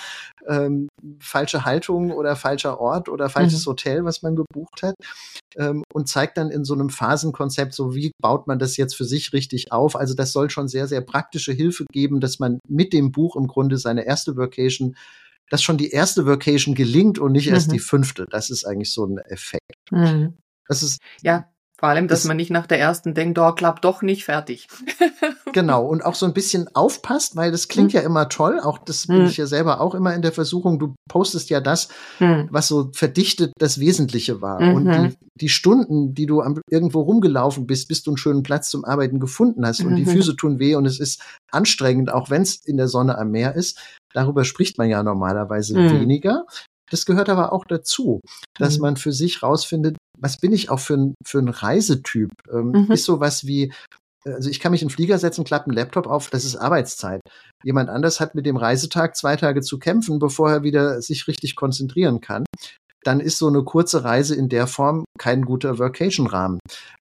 ähm, 0.46 0.88
falsche 1.20 1.66
Haltung 1.66 2.10
oder 2.12 2.36
falscher 2.36 2.80
Ort 2.80 3.10
oder 3.10 3.28
falsches 3.28 3.66
mhm. 3.66 3.70
Hotel, 3.70 4.04
was 4.04 4.22
man 4.22 4.34
gebucht 4.34 4.82
hat. 4.82 4.94
Ähm, 5.56 5.84
und 5.92 6.08
zeigt 6.08 6.38
dann 6.38 6.50
in 6.50 6.64
so 6.64 6.72
einem 6.72 6.88
Phasenkonzept, 6.88 7.74
so 7.74 7.94
wie 7.94 8.12
baut 8.22 8.46
man 8.46 8.58
das 8.58 8.78
jetzt 8.78 8.96
für 8.96 9.04
sich 9.04 9.34
richtig 9.34 9.72
auf. 9.72 9.94
Also 9.94 10.14
das 10.14 10.32
soll 10.32 10.48
schon 10.48 10.68
sehr, 10.68 10.86
sehr 10.86 11.02
praktische 11.02 11.52
Hilfe 11.52 11.84
geben, 11.92 12.20
dass 12.20 12.38
man 12.38 12.60
mit 12.66 12.94
dem 12.94 13.12
Buch 13.12 13.36
im 13.36 13.46
Grunde 13.46 13.76
seine 13.76 14.06
erste 14.06 14.36
Vocation 14.36 14.96
dass 15.50 15.62
schon 15.62 15.78
die 15.78 15.90
erste 15.90 16.26
Vocation 16.26 16.74
gelingt 16.74 17.18
und 17.18 17.32
nicht 17.32 17.48
erst 17.48 17.68
mhm. 17.68 17.72
die 17.72 17.78
fünfte. 17.78 18.26
Das 18.30 18.50
ist 18.50 18.64
eigentlich 18.64 18.92
so 18.92 19.04
ein 19.06 19.18
Effekt. 19.18 19.64
Mhm. 19.90 20.38
Das 20.66 20.82
ist 20.82 21.00
ja 21.22 21.48
vor 21.78 21.88
allem, 21.90 22.08
dass 22.08 22.24
man 22.24 22.36
nicht 22.36 22.50
nach 22.50 22.66
der 22.66 22.80
ersten 22.80 23.14
denkt, 23.14 23.38
oh, 23.38 23.52
klappt 23.52 23.84
doch 23.84 24.02
nicht 24.02 24.24
fertig. 24.24 24.66
Genau, 25.52 25.86
und 25.86 26.04
auch 26.04 26.14
so 26.14 26.26
ein 26.26 26.32
bisschen 26.32 26.68
aufpasst, 26.74 27.36
weil 27.36 27.50
das 27.50 27.68
klingt 27.68 27.92
hm. 27.92 28.00
ja 28.00 28.06
immer 28.06 28.28
toll. 28.28 28.60
Auch 28.60 28.78
das 28.78 29.06
bin 29.06 29.20
hm. 29.20 29.26
ich 29.26 29.36
ja 29.36 29.46
selber 29.46 29.80
auch 29.80 29.94
immer 29.94 30.14
in 30.14 30.22
der 30.22 30.32
Versuchung. 30.32 30.78
Du 30.78 30.94
postest 31.08 31.50
ja 31.50 31.60
das, 31.60 31.88
hm. 32.18 32.48
was 32.50 32.68
so 32.68 32.90
verdichtet 32.92 33.52
das 33.58 33.80
Wesentliche 33.80 34.40
war. 34.40 34.60
Mhm. 34.60 34.74
Und 34.74 34.92
die, 34.92 35.16
die 35.34 35.48
Stunden, 35.48 36.14
die 36.14 36.26
du 36.26 36.40
am, 36.40 36.60
irgendwo 36.70 37.00
rumgelaufen 37.00 37.66
bist, 37.66 37.88
bis 37.88 38.02
du 38.02 38.10
einen 38.10 38.18
schönen 38.18 38.42
Platz 38.42 38.70
zum 38.70 38.84
Arbeiten 38.84 39.20
gefunden 39.20 39.66
hast 39.66 39.80
und 39.80 39.96
die 39.96 40.04
mhm. 40.04 40.10
Füße 40.10 40.36
tun 40.36 40.58
weh 40.58 40.74
und 40.74 40.86
es 40.86 41.00
ist 41.00 41.22
anstrengend, 41.50 42.12
auch 42.12 42.30
wenn 42.30 42.42
es 42.42 42.56
in 42.64 42.76
der 42.76 42.88
Sonne 42.88 43.18
am 43.18 43.30
Meer 43.30 43.54
ist. 43.54 43.78
Darüber 44.12 44.44
spricht 44.44 44.78
man 44.78 44.88
ja 44.88 45.02
normalerweise 45.02 45.78
mhm. 45.78 46.00
weniger. 46.00 46.46
Das 46.90 47.04
gehört 47.04 47.28
aber 47.28 47.52
auch 47.52 47.64
dazu, 47.66 48.20
dass 48.58 48.78
mhm. 48.78 48.82
man 48.82 48.96
für 48.96 49.12
sich 49.12 49.42
rausfindet, 49.42 49.96
was 50.18 50.38
bin 50.38 50.52
ich 50.52 50.70
auch 50.70 50.80
für 50.80 50.94
ein, 50.94 51.14
für 51.24 51.38
ein 51.38 51.48
Reisetyp? 51.48 52.30
Ähm, 52.52 52.70
mhm. 52.70 52.92
Ist 52.92 53.04
sowas 53.04 53.46
wie, 53.46 53.72
also 54.24 54.50
ich 54.50 54.60
kann 54.60 54.72
mich 54.72 54.82
in 54.82 54.88
den 54.88 54.94
Flieger 54.94 55.18
setzen, 55.18 55.44
klappe 55.44 55.66
einen 55.66 55.76
Laptop 55.76 56.06
auf, 56.06 56.30
das 56.30 56.44
ist 56.44 56.56
Arbeitszeit. 56.56 57.20
Jemand 57.62 57.88
anders 57.88 58.20
hat 58.20 58.34
mit 58.34 58.46
dem 58.46 58.56
Reisetag 58.56 59.16
zwei 59.16 59.36
Tage 59.36 59.60
zu 59.60 59.78
kämpfen, 59.78 60.18
bevor 60.18 60.50
er 60.50 60.62
wieder 60.62 61.00
sich 61.02 61.28
richtig 61.28 61.56
konzentrieren 61.56 62.20
kann. 62.20 62.44
Dann 63.04 63.20
ist 63.20 63.38
so 63.38 63.48
eine 63.48 63.62
kurze 63.62 64.04
Reise 64.04 64.34
in 64.34 64.48
der 64.48 64.66
Form 64.66 65.04
kein 65.18 65.42
guter 65.42 65.78
Workation-Rahmen. 65.78 66.58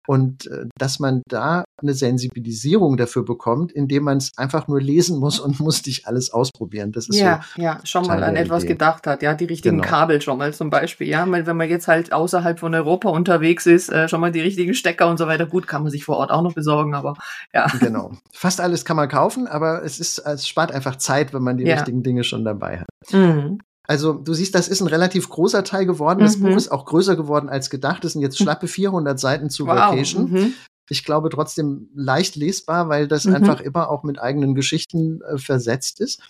Und 0.07 0.49
äh, 0.49 0.65
dass 0.77 0.99
man 0.99 1.23
da 1.29 1.65
eine 1.81 1.95
Sensibilisierung 1.95 2.97
dafür 2.97 3.25
bekommt, 3.25 3.71
indem 3.71 4.05
man 4.05 4.17
es 4.17 4.33
einfach 4.37 4.67
nur 4.67 4.81
lesen 4.81 5.21
muss 5.21 5.39
und 5.39 5.61
muss 5.61 5.83
dich 5.83 6.07
alles 6.07 6.33
ausprobieren. 6.33 6.91
Das 6.91 7.09
ist 7.09 7.19
ja, 7.19 7.43
so 7.55 7.63
ja, 7.63 7.81
schon 7.85 8.07
mal 8.07 8.25
an 8.25 8.35
etwas 8.35 8.65
Idee. 8.65 8.73
gedacht 8.73 9.07
hat, 9.07 9.23
ja, 9.23 9.35
die 9.35 9.45
richtigen 9.45 9.77
genau. 9.77 9.89
Kabel 9.89 10.21
schon 10.21 10.39
mal 10.39 10.53
zum 10.53 10.69
Beispiel, 10.69 11.07
ja, 11.07 11.31
wenn 11.31 11.57
man 11.57 11.69
jetzt 11.69 11.87
halt 11.87 12.13
außerhalb 12.13 12.59
von 12.59 12.75
Europa 12.75 13.09
unterwegs 13.09 13.67
ist, 13.67 13.89
äh, 13.91 14.09
schon 14.09 14.21
mal 14.21 14.33
die 14.33 14.41
richtigen 14.41 14.75
Stecker 14.75 15.09
und 15.09 15.19
so 15.19 15.29
weiter. 15.29 15.47
Gut, 15.47 15.69
kann 15.69 15.83
man 15.83 15.93
sich 15.93 16.05
vor 16.05 16.17
Ort 16.17 16.33
auch 16.33 16.43
noch 16.43 16.55
besorgen, 16.55 16.95
aber 16.95 17.15
ja. 17.55 17.67
Genau. 17.79 18.13
Fast 18.33 18.61
alles 18.61 18.85
kann 18.85 18.97
man 18.97 19.09
kaufen, 19.09 19.47
aber 19.47 19.85
es 19.85 20.01
ist, 20.01 20.19
es 20.19 20.49
spart 20.49 20.73
einfach 20.73 20.97
Zeit, 20.97 21.33
wenn 21.33 21.43
man 21.43 21.57
die 21.57 21.65
ja. 21.65 21.77
richtigen 21.77 22.03
Dinge 22.03 22.25
schon 22.25 22.45
dabei 22.45 22.81
hat. 22.81 22.89
Mhm. 23.13 23.61
Also 23.91 24.13
du 24.13 24.35
siehst, 24.35 24.55
das 24.55 24.69
ist 24.69 24.81
ein 24.83 24.87
relativ 24.87 25.29
großer 25.29 25.65
Teil 25.65 25.85
geworden. 25.85 26.21
Das 26.21 26.37
mhm. 26.37 26.45
Buch 26.45 26.57
ist 26.57 26.71
auch 26.71 26.85
größer 26.85 27.17
geworden 27.17 27.49
als 27.49 27.71
gedacht. 27.71 28.05
Es 28.05 28.13
sind 28.13 28.23
jetzt 28.23 28.39
schlappe 28.39 28.69
400 28.69 29.19
Seiten 29.19 29.51
zu 29.51 29.67
wow. 29.67 29.75
Vacation. 29.75 30.31
Mhm. 30.31 30.53
Ich 30.89 31.05
glaube 31.05 31.29
trotzdem 31.29 31.89
leicht 31.97 32.37
lesbar, 32.37 32.89
weil 32.89 33.09
das 33.09 33.25
mhm. 33.25 33.35
einfach 33.35 33.61
immer 33.61 33.91
auch 33.91 34.05
mit 34.05 34.21
eigenen 34.21 34.55
Geschichten 34.55 35.23
äh, 35.23 35.39
versetzt 35.39 36.01
ist. 36.01 36.23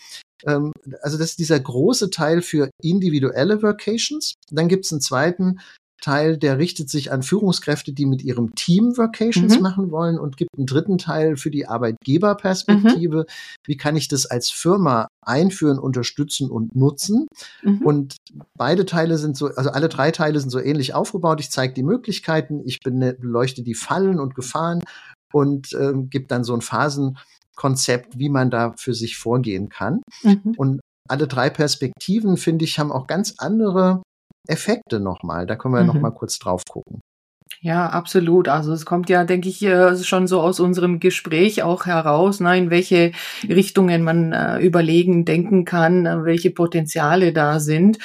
Ähm, 0.46 0.72
also 1.02 1.18
das 1.18 1.32
ist 1.32 1.38
dieser 1.38 1.60
große 1.60 2.08
Teil 2.08 2.40
für 2.40 2.70
individuelle 2.80 3.62
Vacations. 3.62 4.36
Dann 4.50 4.68
gibt 4.68 4.86
es 4.86 4.92
einen 4.92 5.02
zweiten, 5.02 5.60
Teil, 6.00 6.36
der 6.38 6.58
richtet 6.58 6.90
sich 6.90 7.12
an 7.12 7.22
Führungskräfte, 7.22 7.92
die 7.92 8.06
mit 8.06 8.22
ihrem 8.22 8.54
Team 8.54 8.96
Vacations 8.96 9.56
mhm. 9.56 9.62
machen 9.62 9.90
wollen 9.90 10.18
und 10.18 10.36
gibt 10.36 10.50
einen 10.56 10.66
dritten 10.66 10.98
Teil 10.98 11.36
für 11.36 11.50
die 11.50 11.66
Arbeitgeberperspektive. 11.66 13.18
Mhm. 13.18 13.24
Wie 13.66 13.76
kann 13.76 13.96
ich 13.96 14.08
das 14.08 14.26
als 14.26 14.50
Firma 14.50 15.08
einführen, 15.24 15.78
unterstützen 15.78 16.50
und 16.50 16.74
nutzen? 16.74 17.26
Mhm. 17.62 17.82
Und 17.82 18.16
beide 18.56 18.86
Teile 18.86 19.18
sind 19.18 19.36
so, 19.36 19.48
also 19.48 19.70
alle 19.70 19.88
drei 19.88 20.10
Teile 20.10 20.40
sind 20.40 20.50
so 20.50 20.58
ähnlich 20.58 20.94
aufgebaut. 20.94 21.40
Ich 21.40 21.50
zeige 21.50 21.74
die 21.74 21.82
Möglichkeiten, 21.82 22.60
ich 22.64 22.80
beleuchte 22.80 23.62
die 23.62 23.74
Fallen 23.74 24.18
und 24.18 24.34
Gefahren 24.34 24.82
und 25.32 25.72
äh, 25.72 25.92
gebe 25.94 26.26
dann 26.26 26.44
so 26.44 26.54
ein 26.54 26.60
Phasenkonzept, 26.60 28.18
wie 28.18 28.28
man 28.28 28.50
da 28.50 28.74
für 28.76 28.94
sich 28.94 29.16
vorgehen 29.16 29.68
kann. 29.68 30.00
Mhm. 30.22 30.54
Und 30.56 30.80
alle 31.08 31.26
drei 31.26 31.50
Perspektiven, 31.50 32.36
finde 32.36 32.64
ich, 32.64 32.78
haben 32.78 32.92
auch 32.92 33.06
ganz 33.06 33.34
andere 33.38 34.02
Effekte 34.48 35.00
nochmal. 35.00 35.46
Da 35.46 35.56
können 35.56 35.74
wir 35.74 35.80
mhm. 35.82 35.88
nochmal 35.88 36.12
kurz 36.12 36.38
drauf 36.38 36.64
gucken. 36.68 37.00
Ja, 37.62 37.90
absolut. 37.90 38.48
Also 38.48 38.72
es 38.72 38.86
kommt 38.86 39.10
ja, 39.10 39.24
denke 39.24 39.50
ich, 39.50 39.58
schon 40.06 40.26
so 40.26 40.40
aus 40.40 40.60
unserem 40.60 40.98
Gespräch 40.98 41.62
auch 41.62 41.84
heraus, 41.84 42.40
ne, 42.40 42.56
in 42.56 42.70
welche 42.70 43.12
Richtungen 43.46 44.02
man 44.02 44.32
äh, 44.32 44.60
überlegen, 44.60 45.26
denken 45.26 45.66
kann, 45.66 46.06
äh, 46.06 46.24
welche 46.24 46.50
Potenziale 46.52 47.34
da 47.34 47.60
sind. 47.60 47.98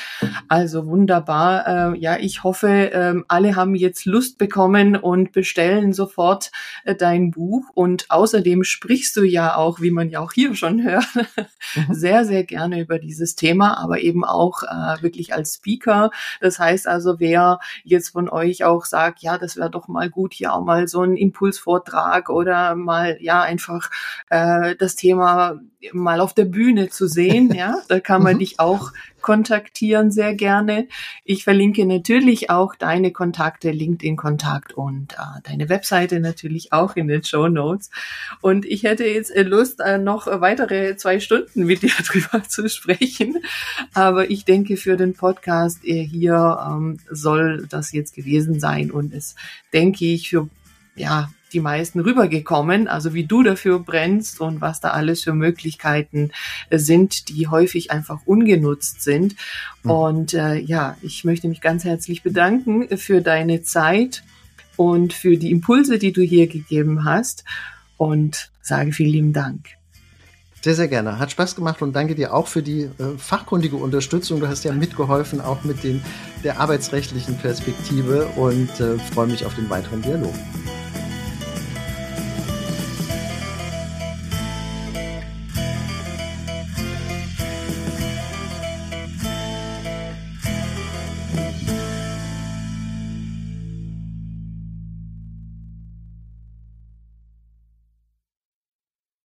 Also 0.49 0.87
wunderbar. 0.87 1.93
Äh, 1.93 1.99
ja, 1.99 2.17
ich 2.17 2.43
hoffe, 2.43 2.67
äh, 2.67 3.13
alle 3.29 3.55
haben 3.55 3.75
jetzt 3.75 4.03
Lust 4.03 4.37
bekommen 4.37 4.97
und 4.97 5.31
bestellen 5.31 5.93
sofort 5.93 6.51
dein 6.97 7.31
Buch. 7.31 7.63
Und 7.73 8.11
außerdem 8.11 8.65
sprichst 8.65 9.15
du 9.15 9.23
ja 9.23 9.55
auch, 9.55 9.79
wie 9.79 9.91
man 9.91 10.09
ja 10.09 10.19
auch 10.19 10.33
hier 10.33 10.53
schon 10.55 10.83
hört, 10.83 11.07
mhm. 11.15 11.93
sehr, 11.93 12.25
sehr 12.25 12.43
gerne 12.43 12.81
über 12.81 12.99
dieses 12.99 13.35
Thema, 13.35 13.77
aber 13.77 14.01
eben 14.01 14.25
auch 14.25 14.63
wirklich 14.99 15.33
als 15.33 15.55
Speaker. 15.55 16.11
Das 16.41 16.59
heißt 16.59 16.87
also, 16.87 17.21
wer 17.21 17.59
jetzt 17.85 18.09
von 18.09 18.27
euch 18.27 18.65
auch 18.65 18.83
sagt, 18.83 19.21
ja, 19.21 19.37
das 19.45 19.57
wäre 19.57 19.69
doch 19.69 19.87
mal 19.87 20.09
gut, 20.09 20.33
hier 20.33 20.53
auch 20.53 20.63
mal 20.63 20.87
so 20.87 21.03
ein 21.03 21.15
Impulsvortrag 21.15 22.29
oder 22.31 22.75
mal 22.75 23.17
ja 23.19 23.43
einfach 23.43 23.91
äh, 24.29 24.75
das 24.75 24.95
Thema 24.95 25.59
mal 25.93 26.19
auf 26.19 26.33
der 26.33 26.45
Bühne 26.45 26.89
zu 26.89 27.07
sehen. 27.07 27.53
Ja, 27.55 27.77
da 27.87 27.99
kann 28.01 28.21
man 28.21 28.35
mhm. 28.35 28.39
dich 28.39 28.59
auch 28.59 28.91
kontaktieren 29.25 30.11
sehr 30.11 30.35
gerne. 30.35 30.87
Ich 31.23 31.45
verlinke 31.45 31.83
natürlich 31.87 32.51
auch 32.51 32.75
deine 32.75 33.11
Kontakte, 33.11 33.71
LinkedIn-Kontakt 33.71 34.73
und 34.73 35.13
äh, 35.13 35.41
deine 35.41 35.67
Webseite 35.67 36.19
natürlich 36.19 36.71
auch 36.71 36.95
in 36.95 37.07
den 37.07 37.23
Show 37.23 37.47
Notes. 37.47 37.89
Und 38.41 38.67
ich 38.67 38.83
hätte 38.83 39.03
jetzt 39.03 39.35
äh, 39.35 39.41
Lust, 39.41 39.79
äh, 39.79 39.97
noch 39.97 40.27
weitere 40.27 40.95
zwei 40.95 41.19
Stunden 41.19 41.65
mit 41.65 41.81
dir 41.81 41.89
drüber 42.05 42.43
zu 42.43 42.69
sprechen. 42.69 43.41
Aber 43.95 44.29
ich 44.29 44.45
denke, 44.45 44.77
für 44.77 44.95
den 44.95 45.15
Podcast 45.15 45.83
äh, 45.85 46.03
hier 46.03 46.59
ähm, 46.63 46.99
soll 47.09 47.65
das 47.67 47.93
jetzt 47.93 48.13
gewesen 48.13 48.59
sein 48.59 48.91
und 48.91 49.11
es 49.11 49.35
denke 49.73 50.05
ich 50.05 50.29
für 50.29 50.47
ja, 50.95 51.31
die 51.53 51.59
meisten 51.59 51.99
rübergekommen, 51.99 52.87
also 52.87 53.13
wie 53.13 53.25
du 53.25 53.43
dafür 53.43 53.79
brennst 53.79 54.41
und 54.41 54.61
was 54.61 54.81
da 54.81 54.89
alles 54.89 55.23
für 55.23 55.33
Möglichkeiten 55.33 56.31
äh, 56.69 56.77
sind, 56.77 57.29
die 57.29 57.47
häufig 57.47 57.91
einfach 57.91 58.19
ungenutzt 58.25 59.01
sind. 59.01 59.35
Mhm. 59.83 59.91
Und 59.91 60.33
äh, 60.33 60.55
ja, 60.55 60.97
ich 61.01 61.23
möchte 61.23 61.47
mich 61.47 61.61
ganz 61.61 61.83
herzlich 61.83 62.23
bedanken 62.23 62.97
für 62.97 63.21
deine 63.21 63.63
Zeit 63.63 64.23
und 64.75 65.13
für 65.13 65.37
die 65.37 65.51
Impulse, 65.51 65.99
die 65.99 66.11
du 66.11 66.21
hier 66.21 66.47
gegeben 66.47 67.05
hast 67.05 67.45
und 67.97 68.51
sage 68.61 68.91
vielen 68.91 69.11
lieben 69.11 69.33
Dank. 69.33 69.67
Sehr, 70.61 70.73
sehr 70.73 70.87
gerne. 70.87 71.19
Hat 71.19 71.29
Spaß 71.29 71.55
gemacht 71.55 71.83
und 71.83 71.95
danke 71.95 72.15
dir 72.15 72.33
auch 72.33 72.47
für 72.47 72.63
die 72.63 72.81
äh, 72.81 73.17
fachkundige 73.19 73.75
Unterstützung. 73.75 74.39
Du 74.39 74.47
hast 74.47 74.63
ja 74.63 74.73
mitgeholfen, 74.73 75.39
auch 75.39 75.63
mit 75.63 75.83
den, 75.83 76.01
der 76.43 76.59
arbeitsrechtlichen 76.59 77.37
Perspektive 77.37 78.25
und 78.35 78.79
äh, 78.79 78.97
freue 78.97 79.27
mich 79.27 79.45
auf 79.45 79.53
den 79.53 79.69
weiteren 79.69 80.01
Dialog. 80.01 80.33